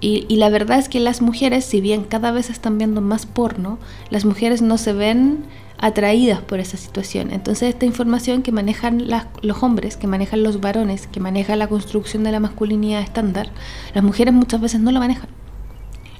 Y, 0.00 0.26
y, 0.28 0.34
la 0.34 0.48
verdad 0.48 0.80
es 0.80 0.88
que 0.88 0.98
las 0.98 1.22
mujeres, 1.22 1.64
si 1.64 1.80
bien 1.80 2.02
cada 2.02 2.32
vez 2.32 2.50
están 2.50 2.76
viendo 2.76 3.00
más 3.00 3.24
porno, 3.24 3.78
las 4.10 4.24
mujeres 4.24 4.62
no 4.62 4.78
se 4.78 4.92
ven 4.92 5.44
atraídas 5.82 6.40
por 6.40 6.60
esa 6.60 6.76
situación. 6.76 7.32
Entonces 7.32 7.70
esta 7.70 7.84
información 7.84 8.42
que 8.42 8.52
manejan 8.52 9.08
los 9.42 9.62
hombres, 9.64 9.96
que 9.96 10.06
manejan 10.06 10.44
los 10.44 10.60
varones, 10.60 11.08
que 11.08 11.18
manejan 11.18 11.58
la 11.58 11.66
construcción 11.66 12.22
de 12.22 12.30
la 12.30 12.38
masculinidad 12.38 13.02
estándar, 13.02 13.50
las 13.92 14.04
mujeres 14.04 14.32
muchas 14.32 14.60
veces 14.60 14.80
no 14.80 14.92
la 14.92 15.00
manejan. 15.00 15.28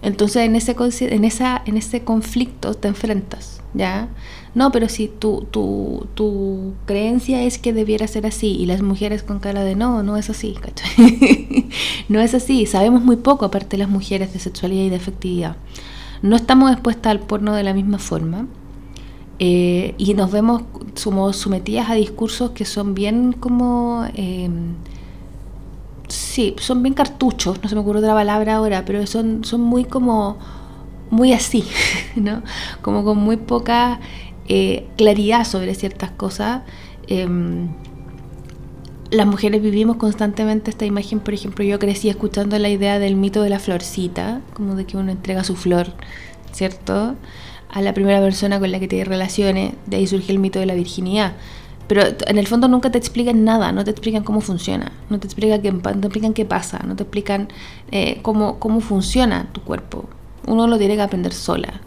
Entonces 0.03 0.43
en 0.43 0.57
ese, 0.57 0.75
en, 1.15 1.25
esa, 1.25 1.63
en 1.65 1.77
ese 1.77 2.03
conflicto 2.03 2.75
te 2.75 2.89
enfrentas, 2.89 3.63
¿ya? 3.73 4.09
No, 4.53 4.73
pero 4.73 4.89
si 4.89 5.07
tu, 5.07 5.47
tu, 5.53 6.09
tu 6.15 6.75
creencia 6.85 7.45
es 7.45 7.59
que 7.59 7.73
debiera 7.73 8.09
ser 8.09 8.27
así 8.27 8.49
y 8.49 8.67
las 8.67 8.83
mujeres 8.83 9.23
con 9.23 9.39
cara 9.39 9.63
de 9.63 9.77
no, 9.77 10.03
no 10.03 10.17
es 10.17 10.29
así, 10.29 10.57
¿cachai? 10.61 11.69
no 12.09 12.21
es 12.21 12.35
así, 12.35 12.67
sabemos 12.67 13.05
muy 13.05 13.15
poco 13.15 13.45
aparte 13.45 13.79
las 13.79 13.89
mujeres 13.89 14.33
de 14.33 14.41
sexualidad 14.41 14.83
y 14.83 14.91
de 14.91 14.97
afectividad. 14.97 15.57
No 16.21 16.35
estamos 16.35 16.73
expuestas 16.73 17.13
al 17.13 17.21
porno 17.21 17.55
de 17.55 17.63
la 17.63 17.75
misma 17.75 18.01
forma 18.01 18.49
eh, 19.45 19.97
y 19.99 20.15
nos 20.15 20.31
vemos 20.31 20.63
somos 20.95 21.37
sometidas 21.37 21.91
a 21.91 21.95
discursos 21.95 22.53
que 22.53 22.65
son 22.65 22.95
bien 22.95 23.33
como... 23.33 24.07
Eh, 24.15 24.49
sí, 26.07 26.55
son 26.61 26.81
bien 26.85 26.95
cartuchos, 26.95 27.61
no 27.61 27.69
se 27.69 27.75
me 27.75 27.81
ocurre 27.81 27.99
otra 27.99 28.15
palabra 28.15 28.55
ahora, 28.55 28.85
pero 28.85 29.05
son, 29.05 29.43
son 29.43 29.61
muy 29.61 29.85
como, 29.85 30.39
muy 31.11 31.33
así, 31.33 31.65
¿no? 32.15 32.45
Como 32.83 33.03
con 33.03 33.19
muy 33.19 33.37
poca 33.37 33.99
eh, 34.47 34.87
claridad 34.97 35.45
sobre 35.45 35.75
ciertas 35.75 36.13
cosas. 36.13 36.63
Em, 37.09 37.67
las 39.11 39.27
mujeres 39.27 39.61
vivimos 39.61 39.97
constantemente 39.97 40.71
esta 40.71 40.85
imagen, 40.87 41.19
por 41.19 41.35
ejemplo, 41.35 41.65
yo 41.65 41.81
crecí 41.81 42.09
escuchando 42.09 42.57
la 42.61 42.69
idea 42.69 43.01
del 43.01 43.17
mito 43.17 43.43
de 43.43 43.51
la 43.51 43.59
florcita, 43.59 44.41
como 44.55 44.77
de 44.77 44.85
que 44.85 44.97
uno 44.97 45.11
entrega 45.11 45.43
su 45.43 45.57
flor, 45.57 45.89
¿cierto? 46.53 47.17
A 47.73 47.81
la 47.83 47.93
primera 47.95 48.21
persona 48.21 48.61
con 48.61 48.71
la 48.71 48.79
que 48.79 48.87
te 48.87 49.05
relaciones, 49.05 49.75
de 49.87 49.97
ahí 49.97 50.07
surge 50.07 50.31
el 50.31 50.39
mito 50.39 50.61
de 50.61 50.67
la 50.67 50.75
virginidad. 50.75 51.33
Pero 51.89 52.03
en 52.27 52.39
el 52.39 52.47
fondo 52.47 52.69
nunca 52.69 52.91
te 52.91 52.99
explican 52.99 53.45
nada, 53.45 53.73
no 53.73 53.85
te 53.85 53.91
explican 53.91 54.23
cómo 54.23 54.41
funciona, 54.41 54.93
no 55.11 55.19
te 55.19 55.27
explican 55.27 55.61
qué, 55.61 55.73
te 55.73 56.07
explican 56.07 56.33
qué 56.33 56.45
pasa, 56.45 56.79
no 56.87 56.97
te 56.97 57.03
explican 57.03 57.49
eh, 57.91 58.21
cómo, 58.23 58.59
cómo 58.59 58.81
funciona 58.81 59.49
tu 59.53 59.61
cuerpo. 59.63 60.05
Uno 60.47 60.67
lo 60.67 60.79
tiene 60.79 60.97
que 60.97 61.03
aprender 61.03 61.35
sola. 61.35 61.81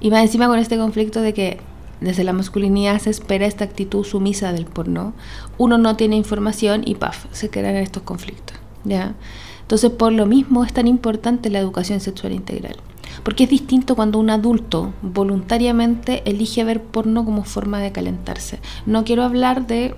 Y 0.00 0.10
más 0.10 0.22
encima 0.22 0.46
con 0.46 0.58
este 0.58 0.76
conflicto 0.76 1.22
de 1.22 1.34
que 1.34 1.60
desde 2.00 2.24
la 2.24 2.32
masculinidad 2.32 3.00
se 3.00 3.10
espera 3.10 3.46
esta 3.46 3.64
actitud 3.64 4.04
sumisa 4.04 4.52
del 4.52 4.66
porno. 4.66 5.14
Uno 5.56 5.78
no 5.78 5.96
tiene 5.96 6.16
información 6.16 6.82
y 6.84 6.94
paf, 6.94 7.26
se 7.32 7.50
crean 7.50 7.76
estos 7.76 8.02
conflictos. 8.02 8.56
¿ya? 8.84 9.14
Entonces, 9.62 9.90
por 9.90 10.12
lo 10.12 10.26
mismo 10.26 10.64
es 10.64 10.72
tan 10.72 10.86
importante 10.86 11.50
la 11.50 11.58
educación 11.58 12.00
sexual 12.00 12.32
integral. 12.32 12.76
Porque 13.22 13.44
es 13.44 13.50
distinto 13.50 13.94
cuando 13.96 14.18
un 14.18 14.30
adulto 14.30 14.92
voluntariamente 15.02 16.22
elige 16.24 16.64
ver 16.64 16.82
porno 16.82 17.24
como 17.24 17.44
forma 17.44 17.80
de 17.80 17.92
calentarse. 17.92 18.60
No 18.86 19.04
quiero 19.04 19.22
hablar 19.22 19.66
de 19.66 19.94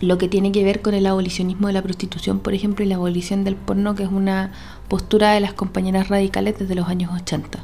lo 0.00 0.18
que 0.18 0.28
tiene 0.28 0.52
que 0.52 0.64
ver 0.64 0.82
con 0.82 0.94
el 0.94 1.06
abolicionismo 1.06 1.66
de 1.68 1.72
la 1.72 1.82
prostitución, 1.82 2.40
por 2.40 2.54
ejemplo, 2.54 2.84
y 2.84 2.88
la 2.88 2.96
abolición 2.96 3.44
del 3.44 3.56
porno, 3.56 3.94
que 3.94 4.02
es 4.02 4.10
una 4.10 4.52
postura 4.88 5.32
de 5.32 5.40
las 5.40 5.54
compañeras 5.54 6.08
radicales 6.08 6.58
desde 6.58 6.74
los 6.74 6.88
años 6.88 7.10
80. 7.14 7.60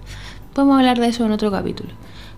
Podemos 0.54 0.78
hablar 0.78 0.98
de 0.98 1.08
eso 1.08 1.24
en 1.24 1.32
otro 1.32 1.50
capítulo. 1.50 1.90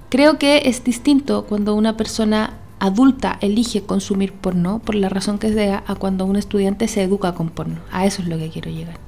Creo 0.08 0.38
que 0.38 0.62
es 0.66 0.84
distinto 0.84 1.46
cuando 1.46 1.74
una 1.74 1.96
persona 1.96 2.58
adulta 2.78 3.38
elige 3.40 3.82
consumir 3.82 4.32
porno, 4.32 4.80
por 4.80 4.94
la 4.94 5.08
razón 5.08 5.38
que 5.38 5.52
sea, 5.52 5.84
a 5.86 5.94
cuando 5.94 6.24
un 6.24 6.36
estudiante 6.36 6.88
se 6.88 7.02
educa 7.02 7.34
con 7.34 7.48
porno. 7.48 7.78
A 7.92 8.06
eso 8.06 8.22
es 8.22 8.28
lo 8.28 8.36
que 8.38 8.50
quiero 8.50 8.70
llegar. 8.70 8.98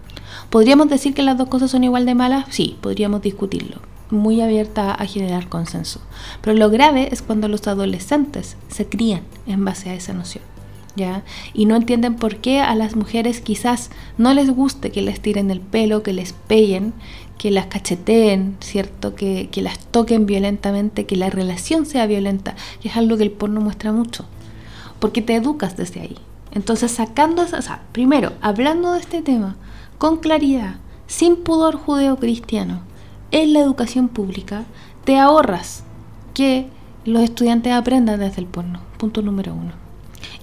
¿Podríamos 0.51 0.89
decir 0.89 1.15
que 1.15 1.23
las 1.23 1.39
dos 1.39 1.49
cosas 1.49 1.71
son 1.71 1.85
igual 1.85 2.07
de 2.07 2.15
malas? 2.15 2.47
Sí, 2.51 2.77
podríamos 2.81 3.23
discutirlo. 3.23 3.79
Muy 4.11 4.41
abierta 4.41 4.93
a 4.93 5.07
generar 5.07 5.49
consenso. 5.49 6.01
Pero 6.41 6.57
lo 6.57 6.71
grave 6.71 7.09
es 7.13 7.23
cuando 7.23 7.49
los 7.49 7.67
adolescentes 7.67 8.57
se 8.69 8.87
crían 8.87 9.23
en 9.47 9.65
base 9.65 9.91
a 9.91 9.95
esa 9.95 10.13
noción. 10.13 10.45
¿Ya? 10.97 11.25
Y 11.55 11.67
no 11.67 11.75
entienden 11.75 12.15
por 12.15 12.37
qué 12.37 12.61
a 12.61 12.73
las 12.77 12.95
mujeres 12.95 13.41
quizás 13.41 13.91
no 14.17 14.33
les 14.33 14.49
guste 14.49 14.93
que 14.93 15.03
les 15.03 15.21
tiren 15.21 15.51
el 15.51 15.61
pelo, 15.61 16.05
que 16.05 16.13
les 16.13 16.33
peguen, 16.33 16.93
que 17.37 17.51
las 17.51 17.67
cacheteen, 17.67 18.57
¿cierto? 18.61 19.17
Que, 19.17 19.49
que, 19.51 19.61
las 19.61 19.79
toquen 19.79 20.25
violentamente, 20.25 21.05
que 21.05 21.17
la 21.17 21.31
relación 21.31 21.85
sea 21.85 22.07
violenta, 22.07 22.55
que 22.81 22.89
es 22.89 22.97
algo 22.97 23.17
que 23.17 23.25
el 23.25 23.33
porno 23.33 23.61
muestra 23.61 23.91
mucho, 23.91 24.25
porque 25.01 25.21
te 25.21 25.35
educas 25.35 25.77
desde 25.77 26.01
ahí. 26.01 26.17
Entonces, 26.55 26.93
sacando 26.93 27.43
o 27.43 27.47
sea, 27.47 27.83
primero, 27.93 28.33
hablando 28.41 28.93
de 28.93 29.01
este 29.01 29.23
tema, 29.23 29.57
con 29.99 30.19
claridad, 30.19 30.77
sin 31.07 31.37
pudor 31.37 31.76
judeo-cristiano, 31.76 32.80
en 33.30 33.52
la 33.52 33.61
educación 33.61 34.09
pública, 34.09 34.65
te 35.04 35.19
ahorras 35.19 35.85
que 36.35 36.69
los 37.04 37.23
estudiantes 37.23 37.73
aprendan 37.73 38.21
desde 38.21 38.41
el 38.41 38.47
porno. 38.47 38.80
Punto 38.99 39.23
número 39.23 39.54
uno. 39.54 39.73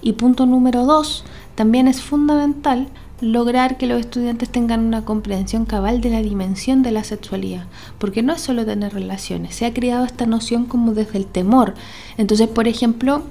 Y 0.00 0.12
punto 0.12 0.46
número 0.46 0.84
dos, 0.84 1.24
también 1.54 1.88
es 1.88 2.02
fundamental 2.02 2.88
lograr 3.20 3.78
que 3.78 3.86
los 3.86 4.00
estudiantes 4.00 4.50
tengan 4.50 4.84
una 4.84 5.04
comprensión 5.04 5.64
cabal 5.64 6.00
de 6.00 6.10
la 6.10 6.22
dimensión 6.22 6.82
de 6.82 6.90
la 6.90 7.04
sexualidad, 7.04 7.66
porque 7.98 8.22
no 8.22 8.32
es 8.32 8.40
solo 8.40 8.66
tener 8.66 8.92
relaciones, 8.92 9.54
se 9.54 9.64
ha 9.64 9.72
creado 9.72 10.04
esta 10.04 10.26
noción 10.26 10.64
como 10.64 10.92
desde 10.92 11.18
el 11.18 11.26
temor. 11.26 11.74
Entonces, 12.16 12.48
por 12.48 12.66
ejemplo, 12.66 13.22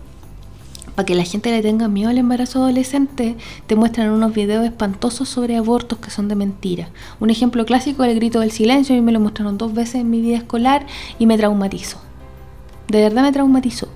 para 0.96 1.06
que 1.06 1.16
la 1.16 1.24
gente 1.24 1.52
le 1.52 1.62
tenga 1.62 1.88
miedo 1.88 2.10
al 2.10 2.18
embarazo 2.18 2.60
adolescente, 2.60 3.36
te 3.68 3.76
muestran 3.76 4.10
unos 4.10 4.34
videos 4.34 4.66
espantosos 4.66 5.30
sobre 5.30 5.56
abortos 5.56 6.00
que 6.00 6.12
son 6.12 6.28
de 6.28 6.36
mentira. 6.36 6.90
Un 7.20 7.30
ejemplo 7.30 7.66
clásico 7.66 8.04
el 8.04 8.16
grito 8.16 8.40
del 8.40 8.52
silencio, 8.52 8.96
a 8.96 8.98
mí 8.98 9.04
me 9.04 9.12
lo 9.12 9.20
mostraron 9.20 9.58
dos 9.58 9.74
veces 9.74 9.96
en 9.96 10.10
mi 10.10 10.22
vida 10.22 10.38
escolar 10.38 10.86
y 11.20 11.26
me 11.26 11.38
traumatizó. 11.38 11.98
De 12.88 13.02
verdad 13.02 13.24
me 13.24 13.32
traumatizó. 13.32 13.88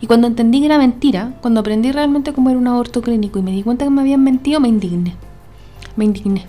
Y 0.00 0.06
cuando 0.06 0.26
entendí 0.26 0.60
que 0.60 0.66
era 0.66 0.78
mentira, 0.78 1.34
cuando 1.40 1.60
aprendí 1.60 1.90
realmente 1.92 2.32
cómo 2.32 2.50
era 2.50 2.58
un 2.58 2.66
aborto 2.66 3.00
clínico 3.00 3.38
y 3.38 3.42
me 3.42 3.52
di 3.52 3.62
cuenta 3.62 3.84
que 3.84 3.90
me 3.90 4.02
habían 4.02 4.22
mentido, 4.22 4.60
me 4.60 4.68
indigné. 4.68 5.14
Me 5.96 6.04
indigné. 6.04 6.46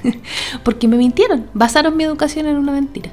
Porque 0.64 0.88
me 0.88 0.96
mintieron, 0.96 1.46
basaron 1.54 1.96
mi 1.96 2.04
educación 2.04 2.46
en 2.46 2.56
una 2.56 2.72
mentira. 2.72 3.10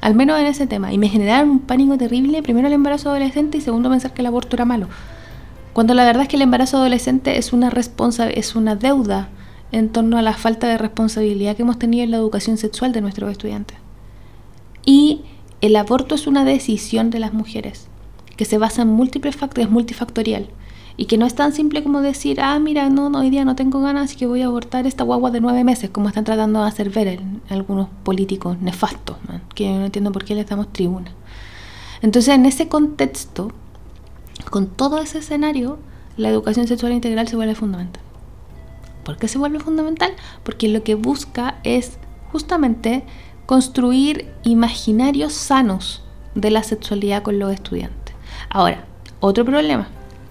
Al 0.00 0.14
menos 0.14 0.38
en 0.38 0.46
ese 0.46 0.66
tema. 0.66 0.92
Y 0.92 0.98
me 0.98 1.08
generaron 1.08 1.50
un 1.50 1.58
pánico 1.58 1.98
terrible, 1.98 2.42
primero 2.42 2.68
el 2.68 2.74
embarazo 2.74 3.10
adolescente 3.10 3.58
y 3.58 3.60
segundo 3.60 3.90
pensar 3.90 4.12
que 4.12 4.22
el 4.22 4.26
aborto 4.26 4.54
era 4.54 4.64
malo. 4.64 4.86
Cuando 5.78 5.94
la 5.94 6.04
verdad 6.04 6.22
es 6.22 6.28
que 6.28 6.34
el 6.34 6.42
embarazo 6.42 6.78
adolescente 6.78 7.38
es 7.38 7.52
una, 7.52 7.70
responsa 7.70 8.28
es 8.28 8.56
una 8.56 8.74
deuda 8.74 9.28
en 9.70 9.90
torno 9.90 10.18
a 10.18 10.22
la 10.22 10.32
falta 10.32 10.66
de 10.66 10.76
responsabilidad 10.76 11.54
que 11.54 11.62
hemos 11.62 11.78
tenido 11.78 12.02
en 12.02 12.10
la 12.10 12.16
educación 12.16 12.56
sexual 12.56 12.90
de 12.90 13.00
nuestros 13.00 13.30
estudiantes. 13.30 13.78
Y 14.84 15.20
el 15.60 15.76
aborto 15.76 16.16
es 16.16 16.26
una 16.26 16.44
decisión 16.44 17.10
de 17.10 17.20
las 17.20 17.32
mujeres 17.32 17.86
que 18.36 18.44
se 18.44 18.58
basa 18.58 18.82
en 18.82 18.88
múltiples 18.88 19.36
factores, 19.36 19.70
multifactorial. 19.70 20.48
Y 20.96 21.04
que 21.04 21.16
no 21.16 21.26
es 21.26 21.36
tan 21.36 21.52
simple 21.52 21.84
como 21.84 22.00
decir, 22.00 22.40
ah, 22.40 22.58
mira, 22.58 22.90
no, 22.90 23.06
hoy 23.16 23.30
día 23.30 23.44
no 23.44 23.54
tengo 23.54 23.80
ganas, 23.80 24.06
así 24.06 24.16
que 24.16 24.26
voy 24.26 24.42
a 24.42 24.46
abortar 24.46 24.84
esta 24.84 25.04
guagua 25.04 25.30
de 25.30 25.40
nueve 25.40 25.62
meses, 25.62 25.90
como 25.90 26.08
están 26.08 26.24
tratando 26.24 26.60
de 26.60 26.66
hacer 26.66 26.90
ver 26.90 27.20
algunos 27.50 27.88
políticos 28.02 28.60
nefastos, 28.60 29.16
que 29.54 29.70
no 29.70 29.84
entiendo 29.84 30.10
por 30.10 30.24
qué 30.24 30.34
les 30.34 30.48
damos 30.48 30.72
tribuna. 30.72 31.12
Entonces, 32.02 32.34
en 32.34 32.46
ese 32.46 32.66
contexto, 32.66 33.52
con 34.50 34.66
todo 34.66 34.98
ese 34.98 35.18
escenario, 35.18 35.78
la 36.16 36.28
educación 36.28 36.66
sexual 36.66 36.92
integral 36.92 37.28
se 37.28 37.36
vuelve 37.36 37.54
fundamental. 37.54 38.02
¿Por 39.04 39.16
qué 39.16 39.28
se 39.28 39.38
vuelve 39.38 39.60
fundamental? 39.60 40.12
Porque 40.42 40.68
lo 40.68 40.82
que 40.82 40.94
busca 40.94 41.58
es 41.64 41.98
justamente 42.32 43.04
construir 43.46 44.30
imaginarios 44.42 45.32
sanos 45.32 46.02
de 46.34 46.50
la 46.50 46.62
sexualidad 46.62 47.22
con 47.22 47.38
los 47.38 47.52
estudiantes. 47.52 48.14
Ahora, 48.50 48.84
otro 49.20 49.44
problema, 49.44 49.88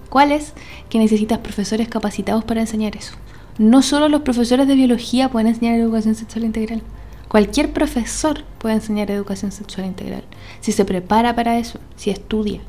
¿cuál 0.08 0.32
es? 0.32 0.52
Que 0.88 0.98
necesitas 0.98 1.38
profesores 1.38 1.88
capacitados 1.88 2.44
para 2.44 2.60
enseñar 2.60 2.96
eso. 2.96 3.14
No 3.58 3.82
solo 3.82 4.08
los 4.08 4.22
profesores 4.22 4.68
de 4.68 4.76
biología 4.76 5.28
pueden 5.28 5.48
enseñar 5.48 5.74
educación 5.74 6.14
sexual 6.14 6.44
integral. 6.44 6.82
Cualquier 7.28 7.72
profesor 7.72 8.44
puede 8.58 8.76
enseñar 8.76 9.10
educación 9.10 9.52
sexual 9.52 9.86
integral, 9.86 10.22
si 10.60 10.72
se 10.72 10.84
prepara 10.84 11.34
para 11.34 11.58
eso, 11.58 11.78
si 11.96 12.10
estudia, 12.10 12.60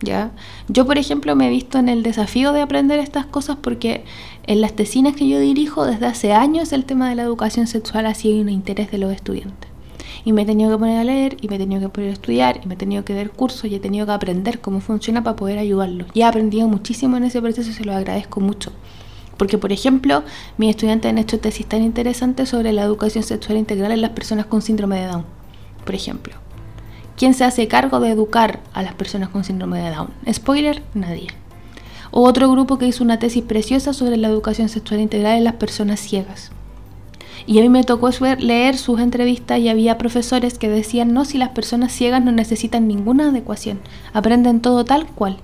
¿ya? 0.00 0.32
Yo, 0.68 0.86
por 0.86 0.98
ejemplo, 0.98 1.34
me 1.36 1.46
he 1.46 1.50
visto 1.50 1.78
en 1.78 1.88
el 1.88 2.02
desafío 2.02 2.52
de 2.52 2.60
aprender 2.60 2.98
estas 2.98 3.26
cosas 3.26 3.56
porque 3.60 4.04
en 4.46 4.60
las 4.60 4.74
tesinas 4.74 5.16
que 5.16 5.28
yo 5.28 5.40
dirijo 5.40 5.86
desde 5.86 6.06
hace 6.06 6.32
años 6.32 6.72
el 6.72 6.84
tema 6.84 7.08
de 7.08 7.14
la 7.14 7.22
educación 7.22 7.66
sexual 7.66 8.06
ha 8.06 8.14
sido 8.14 8.40
un 8.40 8.48
interés 8.48 8.90
de 8.90 8.98
los 8.98 9.12
estudiantes. 9.12 9.70
Y 10.24 10.32
me 10.32 10.42
he 10.42 10.44
tenido 10.44 10.70
que 10.72 10.78
poner 10.78 10.98
a 10.98 11.04
leer, 11.04 11.36
y 11.40 11.48
me 11.48 11.54
he 11.54 11.58
tenido 11.58 11.80
que 11.80 11.88
poner 11.88 12.10
a 12.10 12.12
estudiar, 12.14 12.60
y 12.62 12.66
me 12.66 12.74
he 12.74 12.76
tenido 12.76 13.04
que 13.04 13.14
ver 13.14 13.30
cursos, 13.30 13.70
y 13.70 13.76
he 13.76 13.80
tenido 13.80 14.06
que 14.06 14.12
aprender 14.12 14.60
cómo 14.60 14.80
funciona 14.80 15.22
para 15.22 15.36
poder 15.36 15.58
ayudarlos. 15.58 16.08
Y 16.14 16.22
he 16.22 16.24
aprendido 16.24 16.66
muchísimo 16.66 17.16
en 17.16 17.24
ese 17.24 17.40
proceso 17.40 17.70
y 17.70 17.72
se 17.72 17.84
lo 17.84 17.94
agradezco 17.94 18.40
mucho. 18.40 18.72
Porque, 19.36 19.58
por 19.58 19.70
ejemplo, 19.70 20.24
mis 20.58 20.70
estudiantes 20.70 21.10
han 21.10 21.18
hecho 21.18 21.38
tesis 21.38 21.66
tan 21.66 21.82
interesantes 21.82 22.48
sobre 22.48 22.72
la 22.72 22.82
educación 22.82 23.22
sexual 23.22 23.58
integral 23.58 23.92
en 23.92 24.00
las 24.00 24.10
personas 24.10 24.46
con 24.46 24.62
síndrome 24.62 25.00
de 25.00 25.06
Down, 25.06 25.24
por 25.84 25.94
ejemplo. 25.94 26.45
¿Quién 27.16 27.32
se 27.32 27.44
hace 27.44 27.66
cargo 27.66 27.98
de 27.98 28.10
educar 28.10 28.60
a 28.74 28.82
las 28.82 28.92
personas 28.92 29.30
con 29.30 29.42
síndrome 29.42 29.80
de 29.80 29.88
Down? 29.88 30.10
Spoiler, 30.30 30.82
nadie. 30.92 31.28
O 32.10 32.22
otro 32.22 32.50
grupo 32.50 32.76
que 32.76 32.86
hizo 32.86 33.02
una 33.02 33.18
tesis 33.18 33.42
preciosa 33.42 33.94
sobre 33.94 34.18
la 34.18 34.28
educación 34.28 34.68
sexual 34.68 35.00
integral 35.00 35.38
en 35.38 35.44
las 35.44 35.54
personas 35.54 35.98
ciegas. 35.98 36.50
Y 37.46 37.58
a 37.58 37.62
mí 37.62 37.70
me 37.70 37.84
tocó 37.84 38.10
leer 38.38 38.76
sus 38.76 39.00
entrevistas 39.00 39.60
y 39.60 39.70
había 39.70 39.96
profesores 39.96 40.58
que 40.58 40.68
decían, 40.68 41.14
no, 41.14 41.24
si 41.24 41.38
las 41.38 41.50
personas 41.50 41.92
ciegas 41.92 42.22
no 42.22 42.32
necesitan 42.32 42.86
ninguna 42.86 43.28
adecuación, 43.28 43.80
aprenden 44.12 44.60
todo 44.60 44.84
tal 44.84 45.06
cual. 45.06 45.38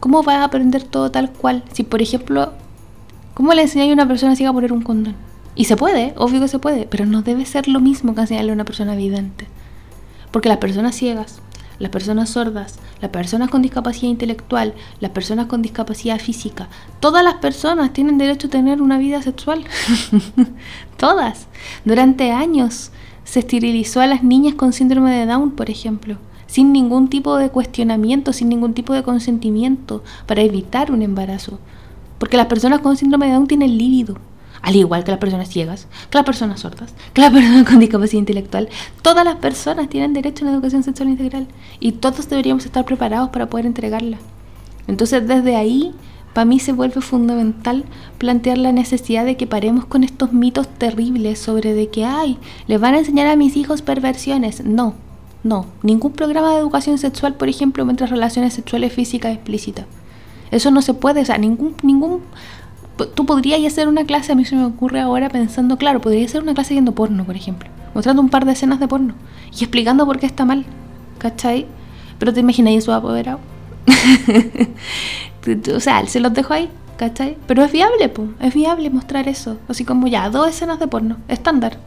¿Cómo 0.00 0.24
vas 0.24 0.38
a 0.38 0.44
aprender 0.44 0.82
todo 0.82 1.12
tal 1.12 1.30
cual? 1.30 1.62
Si, 1.72 1.84
por 1.84 2.02
ejemplo, 2.02 2.54
¿cómo 3.34 3.52
le 3.52 3.62
enseñáis 3.62 3.90
a 3.90 3.94
una 3.94 4.08
persona 4.08 4.34
ciega 4.34 4.50
a 4.50 4.54
poner 4.54 4.72
un 4.72 4.82
condón? 4.82 5.14
Y 5.54 5.66
se 5.66 5.76
puede, 5.76 6.12
obvio 6.16 6.40
que 6.40 6.48
se 6.48 6.58
puede, 6.58 6.86
pero 6.86 7.06
no 7.06 7.22
debe 7.22 7.44
ser 7.44 7.68
lo 7.68 7.78
mismo 7.78 8.16
que 8.16 8.22
enseñarle 8.22 8.50
a 8.50 8.54
una 8.54 8.64
persona 8.64 8.96
vidente. 8.96 9.46
Porque 10.36 10.50
las 10.50 10.58
personas 10.58 10.94
ciegas, 10.94 11.38
las 11.78 11.90
personas 11.90 12.28
sordas, 12.28 12.78
las 13.00 13.10
personas 13.10 13.48
con 13.48 13.62
discapacidad 13.62 14.10
intelectual, 14.10 14.74
las 15.00 15.12
personas 15.12 15.46
con 15.46 15.62
discapacidad 15.62 16.20
física, 16.20 16.68
todas 17.00 17.24
las 17.24 17.36
personas 17.36 17.94
tienen 17.94 18.18
derecho 18.18 18.48
a 18.48 18.50
tener 18.50 18.82
una 18.82 18.98
vida 18.98 19.22
sexual. 19.22 19.64
todas. 20.98 21.46
Durante 21.86 22.32
años 22.32 22.90
se 23.24 23.38
esterilizó 23.38 24.02
a 24.02 24.06
las 24.06 24.22
niñas 24.22 24.56
con 24.56 24.74
síndrome 24.74 25.18
de 25.18 25.24
Down, 25.24 25.52
por 25.52 25.70
ejemplo, 25.70 26.18
sin 26.46 26.70
ningún 26.70 27.08
tipo 27.08 27.38
de 27.38 27.48
cuestionamiento, 27.48 28.34
sin 28.34 28.50
ningún 28.50 28.74
tipo 28.74 28.92
de 28.92 29.02
consentimiento, 29.02 30.04
para 30.26 30.42
evitar 30.42 30.92
un 30.92 31.00
embarazo. 31.00 31.60
Porque 32.18 32.36
las 32.36 32.48
personas 32.48 32.80
con 32.80 32.98
síndrome 32.98 33.28
de 33.28 33.32
Down 33.32 33.46
tienen 33.46 33.78
líbido 33.78 34.18
al 34.66 34.74
igual 34.74 35.04
que 35.04 35.12
las 35.12 35.20
personas 35.20 35.48
ciegas, 35.48 35.86
que 36.10 36.18
las 36.18 36.24
personas 36.24 36.58
sordas, 36.58 36.92
que 37.12 37.20
las 37.20 37.30
personas 37.30 37.64
con 37.64 37.78
discapacidad 37.78 38.18
intelectual. 38.18 38.68
Todas 39.00 39.24
las 39.24 39.36
personas 39.36 39.88
tienen 39.88 40.12
derecho 40.12 40.44
a 40.44 40.48
una 40.48 40.56
educación 40.56 40.82
sexual 40.82 41.08
integral 41.08 41.46
y 41.78 41.92
todos 41.92 42.28
deberíamos 42.28 42.66
estar 42.66 42.84
preparados 42.84 43.30
para 43.30 43.48
poder 43.48 43.64
entregarla. 43.64 44.18
Entonces 44.88 45.28
desde 45.28 45.54
ahí, 45.54 45.94
para 46.34 46.46
mí 46.46 46.58
se 46.58 46.72
vuelve 46.72 47.00
fundamental 47.00 47.84
plantear 48.18 48.58
la 48.58 48.72
necesidad 48.72 49.24
de 49.24 49.36
que 49.36 49.46
paremos 49.46 49.84
con 49.84 50.02
estos 50.02 50.32
mitos 50.32 50.66
terribles 50.66 51.38
sobre 51.38 51.72
de 51.72 51.88
que, 51.88 52.04
ay, 52.04 52.36
les 52.66 52.80
van 52.80 52.94
a 52.94 52.98
enseñar 52.98 53.28
a 53.28 53.36
mis 53.36 53.56
hijos 53.56 53.82
perversiones. 53.82 54.64
No, 54.64 54.94
no, 55.44 55.66
ningún 55.84 56.10
programa 56.10 56.50
de 56.50 56.58
educación 56.58 56.98
sexual, 56.98 57.34
por 57.34 57.48
ejemplo, 57.48 57.84
mientras 57.84 58.10
relaciones 58.10 58.54
sexuales 58.54 58.92
físicas 58.92 59.32
explícitas. 59.32 59.86
Eso 60.50 60.72
no 60.72 60.82
se 60.82 60.92
puede, 60.92 61.20
o 61.20 61.24
sea, 61.24 61.38
ningún, 61.38 61.76
ningún 61.84 62.22
tú 63.04 63.26
podrías 63.26 63.64
hacer 63.64 63.88
una 63.88 64.04
clase, 64.04 64.32
a 64.32 64.34
mí 64.34 64.44
se 64.44 64.56
me 64.56 64.64
ocurre 64.64 65.00
ahora 65.00 65.28
pensando, 65.28 65.76
claro, 65.76 66.00
podría 66.00 66.24
hacer 66.24 66.42
una 66.42 66.54
clase 66.54 66.74
viendo 66.74 66.92
porno, 66.92 67.24
por 67.24 67.36
ejemplo, 67.36 67.68
mostrando 67.94 68.22
un 68.22 68.30
par 68.30 68.46
de 68.46 68.52
escenas 68.52 68.80
de 68.80 68.88
porno 68.88 69.14
y 69.52 69.62
explicando 69.62 70.06
por 70.06 70.18
qué 70.18 70.26
está 70.26 70.44
mal, 70.44 70.64
¿cachai? 71.18 71.66
Pero 72.18 72.32
te 72.32 72.40
imagináis 72.40 72.78
eso 72.78 72.94
apoderado. 72.94 73.40
o 75.74 75.80
sea, 75.80 76.06
se 76.06 76.20
los 76.20 76.32
dejo 76.32 76.54
ahí, 76.54 76.70
¿cachai? 76.96 77.36
Pero 77.46 77.62
es 77.64 77.72
viable, 77.72 78.08
pues, 78.08 78.30
es 78.40 78.54
viable 78.54 78.88
mostrar 78.88 79.28
eso, 79.28 79.58
así 79.68 79.84
como 79.84 80.06
ya, 80.06 80.30
dos 80.30 80.48
escenas 80.48 80.78
de 80.78 80.88
porno, 80.88 81.18
estándar, 81.28 81.78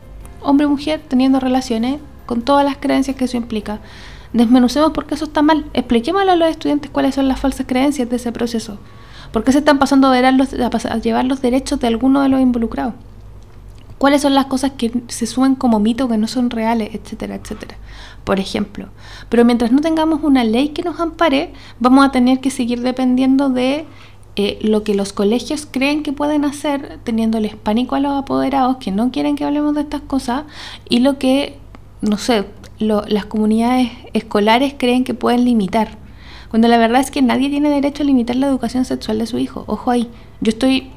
hombre 0.41 0.67
y 0.67 0.69
mujer 0.69 1.02
teniendo 1.08 1.39
relaciones 1.39 2.00
con 2.28 2.43
todas 2.43 2.63
las 2.63 2.78
creencias 2.78 3.17
que 3.17 3.26
eso 3.26 3.38
implica. 3.38 3.80
Desmenucemos 4.32 4.91
por 4.91 5.08
qué 5.08 5.15
eso 5.15 5.26
está 5.26 5.41
mal, 5.41 5.65
expliquémosle 5.74 6.32
a 6.32 6.36
los 6.36 6.50
estudiantes 6.50 6.91
cuáles 6.91 7.15
son 7.15 7.28
las 7.28 7.39
falsas 7.39 7.65
creencias 7.67 8.08
de 8.08 8.17
ese 8.17 8.32
proceso 8.32 8.78
¿Por 9.32 9.44
qué 9.44 9.52
se 9.52 9.60
están 9.60 9.80
pasando 9.80 10.08
a, 10.08 10.18
a, 10.18 10.98
llevar 10.98 11.26
los 11.26 11.42
derechos 11.42 11.80
de 11.80 11.88
alguno 11.88 12.22
de 12.22 12.30
los 12.30 12.42
involucrados? 12.42 12.94
¿Cuáles 13.98 14.22
son 14.22 14.34
las 14.34 14.46
cosas 14.46 14.72
que 14.78 14.92
se 15.10 15.26
suben 15.26 15.56
como 15.56 15.80
mito 15.80 16.08
que 16.08 16.18
no 16.18 16.28
son 16.28 16.50
reales, 16.50 16.92
etcétera, 16.94 17.36
etcétera? 17.36 17.76
Por 18.24 18.39
ejemplo. 18.39 18.88
Pero 19.28 19.44
mientras 19.46 19.72
no 19.72 19.82
tengamos 19.82 20.24
una 20.24 20.44
ley 20.44 20.70
que 20.70 20.84
nos 20.84 21.00
ampare, 21.00 21.54
vamos 21.80 22.06
a 22.06 22.12
tener 22.12 22.39
que 22.39 22.50
seguir 22.50 22.82
dependiendo 22.82 23.50
de 23.50 23.86
eh, 24.36 24.58
lo 24.62 24.84
que 24.84 24.96
los 24.96 25.12
colegios 25.12 25.68
creen 25.70 26.02
que 26.02 26.13
pueden 26.13 26.46
hacer, 26.46 27.00
teniéndoles 27.04 27.58
pánico 27.58 27.96
a 27.96 28.00
los 28.00 28.18
apoderados 28.18 28.78
que 28.78 28.89
no 28.89 29.12
quieren 29.12 29.36
que 29.36 29.44
hablemos 29.44 29.76
de 29.76 29.82
estas 29.82 30.02
cosas, 30.02 30.46
y 30.88 31.00
lo 31.00 31.20
que, 31.20 31.58
no 32.02 32.18
sé, 32.18 32.46
las 32.80 33.26
comunidades 33.26 33.92
escolares 34.13 34.76
creen 34.78 35.04
que 35.04 35.13
pueden 35.13 35.44
limitar. 35.44 35.98
Cuando 36.50 36.68
la 36.68 36.78
verdad 36.78 37.02
es 37.02 37.12
que 37.12 37.22
nadie 37.22 37.50
tiene 37.50 37.70
derecho 37.70 38.04
a 38.04 38.06
limitar 38.06 38.36
la 38.36 38.48
educación 38.48 38.86
sexual 38.86 39.20
de 39.20 39.28
su 39.28 39.38
hijo. 39.38 39.64
Ojo 39.68 39.92
ahí, 39.92 40.10
yo 40.42 40.50
estoy 40.50 40.92